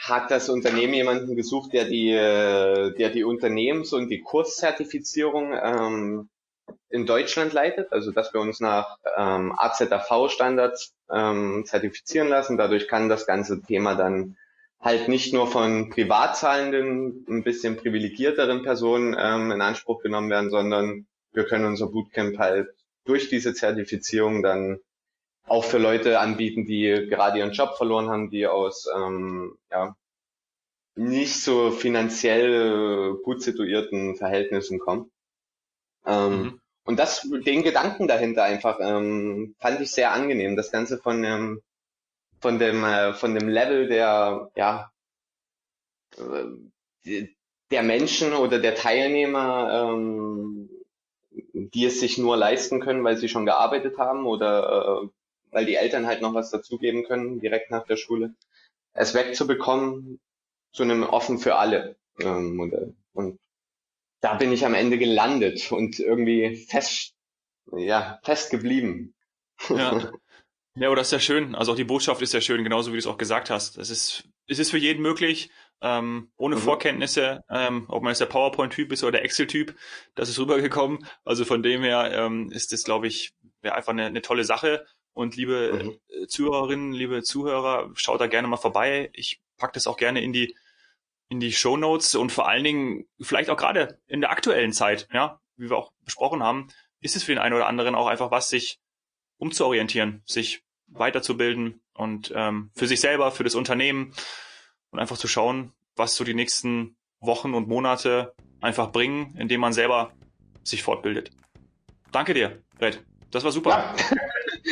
hat 0.00 0.30
das 0.30 0.48
Unternehmen 0.48 0.94
jemanden 0.94 1.36
gesucht, 1.36 1.72
der 1.74 1.84
die 1.84 2.10
äh, 2.10 2.94
der 2.94 3.10
die 3.10 3.24
Unternehmens- 3.24 3.92
und 3.92 4.08
die 4.08 4.22
Kurszertifizierung 4.22 5.52
ähm, 5.52 6.28
in 6.88 7.04
Deutschland 7.06 7.52
leitet, 7.52 7.92
also 7.92 8.10
dass 8.10 8.32
wir 8.32 8.40
uns 8.40 8.60
nach 8.60 8.96
ähm, 9.16 9.52
AZAV-Standards 9.56 10.94
ähm, 11.12 11.64
zertifizieren 11.66 12.28
lassen. 12.28 12.56
Dadurch 12.56 12.88
kann 12.88 13.08
das 13.08 13.26
ganze 13.26 13.60
Thema 13.62 13.94
dann 13.94 14.36
halt 14.80 15.08
nicht 15.08 15.34
nur 15.34 15.46
von 15.46 15.90
privatzahlenden, 15.90 17.26
ein 17.28 17.42
bisschen 17.44 17.76
privilegierteren 17.76 18.62
Personen 18.62 19.14
ähm, 19.18 19.50
in 19.50 19.60
Anspruch 19.60 20.02
genommen 20.02 20.30
werden, 20.30 20.50
sondern 20.50 21.06
wir 21.32 21.44
können 21.44 21.66
unser 21.66 21.88
Bootcamp 21.88 22.38
halt 22.38 22.68
durch 23.04 23.28
diese 23.28 23.52
Zertifizierung 23.52 24.42
dann 24.42 24.80
auch 25.46 25.64
für 25.64 25.78
Leute 25.78 26.20
anbieten, 26.20 26.64
die 26.64 27.06
gerade 27.08 27.38
ihren 27.38 27.52
Job 27.52 27.76
verloren 27.76 28.08
haben, 28.08 28.30
die 28.30 28.46
aus 28.46 28.86
ähm, 28.94 29.56
ja, 29.70 29.96
nicht 30.94 31.42
so 31.42 31.70
finanziell 31.70 33.14
gut 33.22 33.42
situierten 33.42 34.16
Verhältnissen 34.16 34.78
kommen. 34.78 35.10
Ähm, 36.06 36.42
mhm. 36.42 36.60
Und 36.84 36.98
das, 36.98 37.28
den 37.46 37.62
Gedanken 37.62 38.08
dahinter 38.08 38.44
einfach 38.44 38.78
ähm, 38.80 39.54
fand 39.58 39.80
ich 39.80 39.92
sehr 39.92 40.12
angenehm. 40.12 40.56
Das 40.56 40.72
Ganze 40.72 40.98
von 40.98 41.22
dem, 41.22 41.62
von 42.40 42.58
dem, 42.58 42.84
äh, 42.84 43.12
von 43.12 43.34
dem 43.34 43.48
Level 43.48 43.88
der, 43.88 44.50
ja, 44.56 44.90
äh, 46.16 47.26
der 47.70 47.82
Menschen 47.82 48.32
oder 48.32 48.58
der 48.58 48.74
Teilnehmer, 48.74 49.92
ähm, 49.92 50.68
die 51.52 51.84
es 51.84 52.00
sich 52.00 52.18
nur 52.18 52.36
leisten 52.36 52.80
können, 52.80 53.04
weil 53.04 53.16
sie 53.16 53.28
schon 53.28 53.46
gearbeitet 53.46 53.98
haben 53.98 54.26
oder 54.26 55.02
äh, 55.04 55.08
weil 55.50 55.66
die 55.66 55.76
Eltern 55.76 56.06
halt 56.06 56.22
noch 56.22 56.34
was 56.34 56.50
dazugeben 56.50 57.04
können, 57.04 57.40
direkt 57.40 57.70
nach 57.70 57.86
der 57.86 57.96
Schule, 57.96 58.34
es 58.92 59.14
wegzubekommen 59.14 60.20
zu 60.72 60.82
einem 60.82 61.02
offen 61.02 61.38
für 61.38 61.56
alle 61.56 61.96
ähm, 62.20 62.56
Modell. 62.56 62.94
Und 63.12 63.38
da 64.20 64.34
bin 64.34 64.52
ich 64.52 64.64
am 64.64 64.74
Ende 64.74 64.98
gelandet 64.98 65.72
und 65.72 65.98
irgendwie 65.98 66.56
fest, 66.68 67.14
ja, 67.72 68.20
fest 68.22 68.50
geblieben. 68.50 69.14
Ja. 69.68 70.12
Ja, 70.76 70.86
aber 70.86 70.96
das 70.96 71.08
ist 71.08 71.12
ja 71.12 71.18
schön. 71.18 71.56
Also 71.56 71.72
auch 71.72 71.76
die 71.76 71.84
Botschaft 71.84 72.22
ist 72.22 72.32
ja 72.32 72.40
schön, 72.40 72.62
genauso 72.62 72.90
wie 72.90 72.94
du 72.94 73.00
es 73.00 73.06
auch 73.08 73.18
gesagt 73.18 73.50
hast. 73.50 73.76
Es 73.76 73.90
ist, 73.90 74.28
es 74.46 74.60
ist 74.60 74.70
für 74.70 74.78
jeden 74.78 75.02
möglich, 75.02 75.50
ähm, 75.82 76.30
ohne 76.36 76.56
mhm. 76.56 76.60
Vorkenntnisse, 76.60 77.42
ähm, 77.50 77.86
ob 77.88 78.02
man 78.02 78.12
jetzt 78.12 78.20
der 78.20 78.26
PowerPoint-Typ 78.26 78.92
ist 78.92 79.02
oder 79.02 79.12
der 79.12 79.24
Excel-Typ, 79.24 79.74
das 80.14 80.28
ist 80.28 80.38
rübergekommen. 80.38 81.06
Also 81.24 81.44
von 81.44 81.62
dem 81.62 81.82
her 81.82 82.12
ähm, 82.14 82.50
ist 82.52 82.72
das, 82.72 82.84
glaube 82.84 83.08
ich, 83.08 83.34
wäre 83.62 83.74
einfach 83.74 83.92
eine, 83.92 84.06
eine 84.06 84.22
tolle 84.22 84.44
Sache. 84.44 84.86
Und 85.12 85.36
liebe 85.36 85.98
mhm. 86.12 86.28
Zuhörerinnen, 86.28 86.92
liebe 86.92 87.22
Zuhörer, 87.22 87.90
schaut 87.94 88.20
da 88.20 88.26
gerne 88.26 88.48
mal 88.48 88.56
vorbei. 88.56 89.10
Ich 89.12 89.40
pack 89.56 89.72
das 89.72 89.86
auch 89.86 89.96
gerne 89.96 90.22
in 90.22 90.32
die 90.32 90.56
in 91.28 91.38
die 91.38 91.52
Show 91.52 91.76
Notes 91.76 92.16
und 92.16 92.32
vor 92.32 92.48
allen 92.48 92.64
Dingen 92.64 93.06
vielleicht 93.20 93.50
auch 93.50 93.56
gerade 93.56 94.00
in 94.08 94.20
der 94.20 94.30
aktuellen 94.30 94.72
Zeit, 94.72 95.08
ja, 95.12 95.40
wie 95.56 95.70
wir 95.70 95.78
auch 95.78 95.92
besprochen 96.04 96.42
haben, 96.42 96.68
ist 97.00 97.14
es 97.14 97.22
für 97.22 97.32
den 97.32 97.38
einen 97.38 97.54
oder 97.54 97.68
anderen 97.68 97.94
auch 97.94 98.08
einfach 98.08 98.32
was, 98.32 98.50
sich 98.50 98.80
umzuorientieren, 99.38 100.22
sich 100.26 100.64
weiterzubilden 100.88 101.80
und 101.94 102.32
ähm, 102.34 102.70
für 102.74 102.88
sich 102.88 103.00
selber, 103.00 103.30
für 103.30 103.44
das 103.44 103.54
Unternehmen 103.54 104.12
und 104.90 104.98
einfach 104.98 105.16
zu 105.16 105.28
schauen, 105.28 105.72
was 105.94 106.16
so 106.16 106.24
die 106.24 106.34
nächsten 106.34 106.96
Wochen 107.20 107.54
und 107.54 107.68
Monate 107.68 108.34
einfach 108.60 108.90
bringen, 108.90 109.36
indem 109.38 109.60
man 109.60 109.72
selber 109.72 110.12
sich 110.64 110.82
fortbildet. 110.82 111.30
Danke 112.10 112.34
dir, 112.34 112.60
Red. 112.80 113.04
Das 113.30 113.44
war 113.44 113.52
super. 113.52 113.94
Ja. 114.10 114.16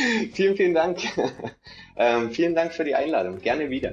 vielen, 0.32 0.56
vielen 0.56 0.74
Dank. 0.74 0.98
Ähm, 2.00 2.30
vielen 2.30 2.54
Dank 2.54 2.72
für 2.72 2.84
die 2.84 2.94
Einladung. 2.94 3.40
Gerne 3.40 3.70
wieder. 3.70 3.92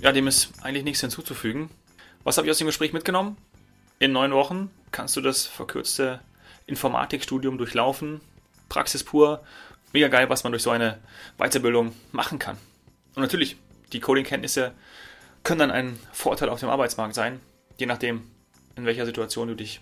Ja, 0.00 0.12
dem 0.12 0.26
ist 0.26 0.52
eigentlich 0.60 0.84
nichts 0.84 1.00
hinzuzufügen. 1.00 1.70
Was 2.22 2.36
habe 2.36 2.46
ich 2.46 2.50
aus 2.50 2.58
dem 2.58 2.66
Gespräch 2.66 2.92
mitgenommen? 2.92 3.38
In 3.98 4.12
neun 4.12 4.32
Wochen 4.32 4.70
kannst 4.90 5.16
du 5.16 5.22
das 5.22 5.46
verkürzte 5.46 6.20
Informatikstudium 6.66 7.56
durchlaufen. 7.56 8.20
Praxis 8.68 9.04
pur. 9.04 9.42
Mega 9.94 10.08
geil, 10.08 10.28
was 10.28 10.44
man 10.44 10.52
durch 10.52 10.64
so 10.64 10.70
eine 10.70 10.98
Weiterbildung 11.38 11.94
machen 12.10 12.38
kann. 12.38 12.58
Und 13.14 13.22
natürlich, 13.22 13.56
die 13.94 14.00
Coding-Kenntnisse 14.00 14.72
können 15.44 15.60
dann 15.60 15.70
ein 15.70 15.98
Vorteil 16.12 16.50
auf 16.50 16.60
dem 16.60 16.68
Arbeitsmarkt 16.68 17.14
sein, 17.14 17.40
je 17.78 17.86
nachdem, 17.86 18.31
in 18.76 18.84
welcher 18.86 19.06
Situation 19.06 19.48
du 19.48 19.54
dich 19.54 19.80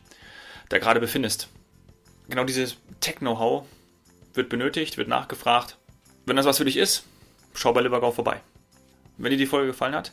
da 0.68 0.78
gerade 0.78 1.00
befindest. 1.00 1.48
Genau 2.28 2.44
dieses 2.44 2.76
Tech-Know-how 3.00 3.66
wird 4.34 4.48
benötigt, 4.48 4.96
wird 4.96 5.08
nachgefragt. 5.08 5.76
Wenn 6.26 6.36
das 6.36 6.46
was 6.46 6.58
für 6.58 6.64
dich 6.64 6.76
ist, 6.76 7.04
schau 7.54 7.72
bei 7.72 7.80
Livergau 7.80 8.12
vorbei. 8.12 8.40
Wenn 9.18 9.30
dir 9.30 9.36
die 9.36 9.46
Folge 9.46 9.68
gefallen 9.68 9.94
hat, 9.94 10.12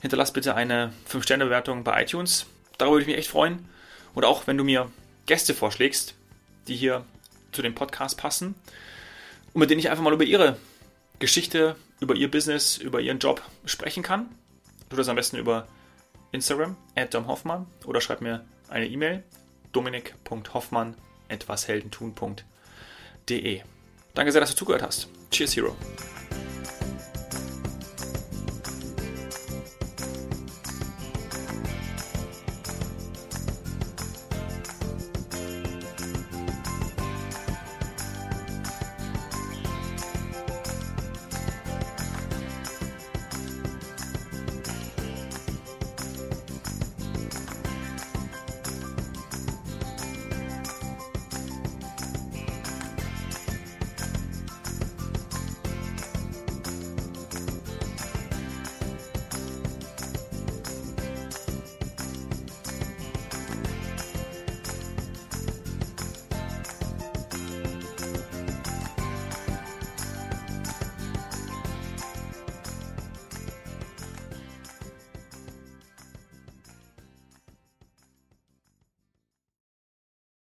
hinterlass 0.00 0.32
bitte 0.32 0.54
eine 0.54 0.92
5-Sterne-Bewertung 1.10 1.82
bei 1.84 2.02
iTunes. 2.02 2.46
Darüber 2.78 2.96
würde 2.96 3.02
ich 3.02 3.08
mich 3.08 3.18
echt 3.18 3.30
freuen. 3.30 3.68
Und 4.14 4.24
auch 4.24 4.46
wenn 4.46 4.58
du 4.58 4.64
mir 4.64 4.90
Gäste 5.26 5.54
vorschlägst, 5.54 6.14
die 6.68 6.76
hier 6.76 7.04
zu 7.52 7.62
dem 7.62 7.74
Podcast 7.74 8.18
passen 8.18 8.54
und 9.52 9.60
mit 9.60 9.70
denen 9.70 9.80
ich 9.80 9.90
einfach 9.90 10.04
mal 10.04 10.12
über 10.12 10.24
ihre 10.24 10.56
Geschichte, 11.18 11.76
über 12.00 12.14
ihr 12.14 12.30
Business, 12.30 12.76
über 12.76 13.00
ihren 13.00 13.18
Job 13.18 13.42
sprechen 13.64 14.02
kann. 14.02 14.28
Tu 14.90 14.96
das 14.96 15.08
am 15.08 15.16
besten 15.16 15.38
über 15.38 15.66
Instagram, 16.36 16.76
domhoffmann 17.10 17.66
oder 17.84 18.00
schreib 18.00 18.20
mir 18.20 18.44
eine 18.68 18.86
E-Mail, 18.86 19.24
dominik.hoffmann 19.72 20.94
etwasheldentun.de. 21.28 23.60
Danke 24.14 24.32
sehr, 24.32 24.40
dass 24.40 24.50
du 24.50 24.56
zugehört 24.56 24.82
hast. 24.82 25.08
Cheers, 25.30 25.56
Hero. 25.56 25.76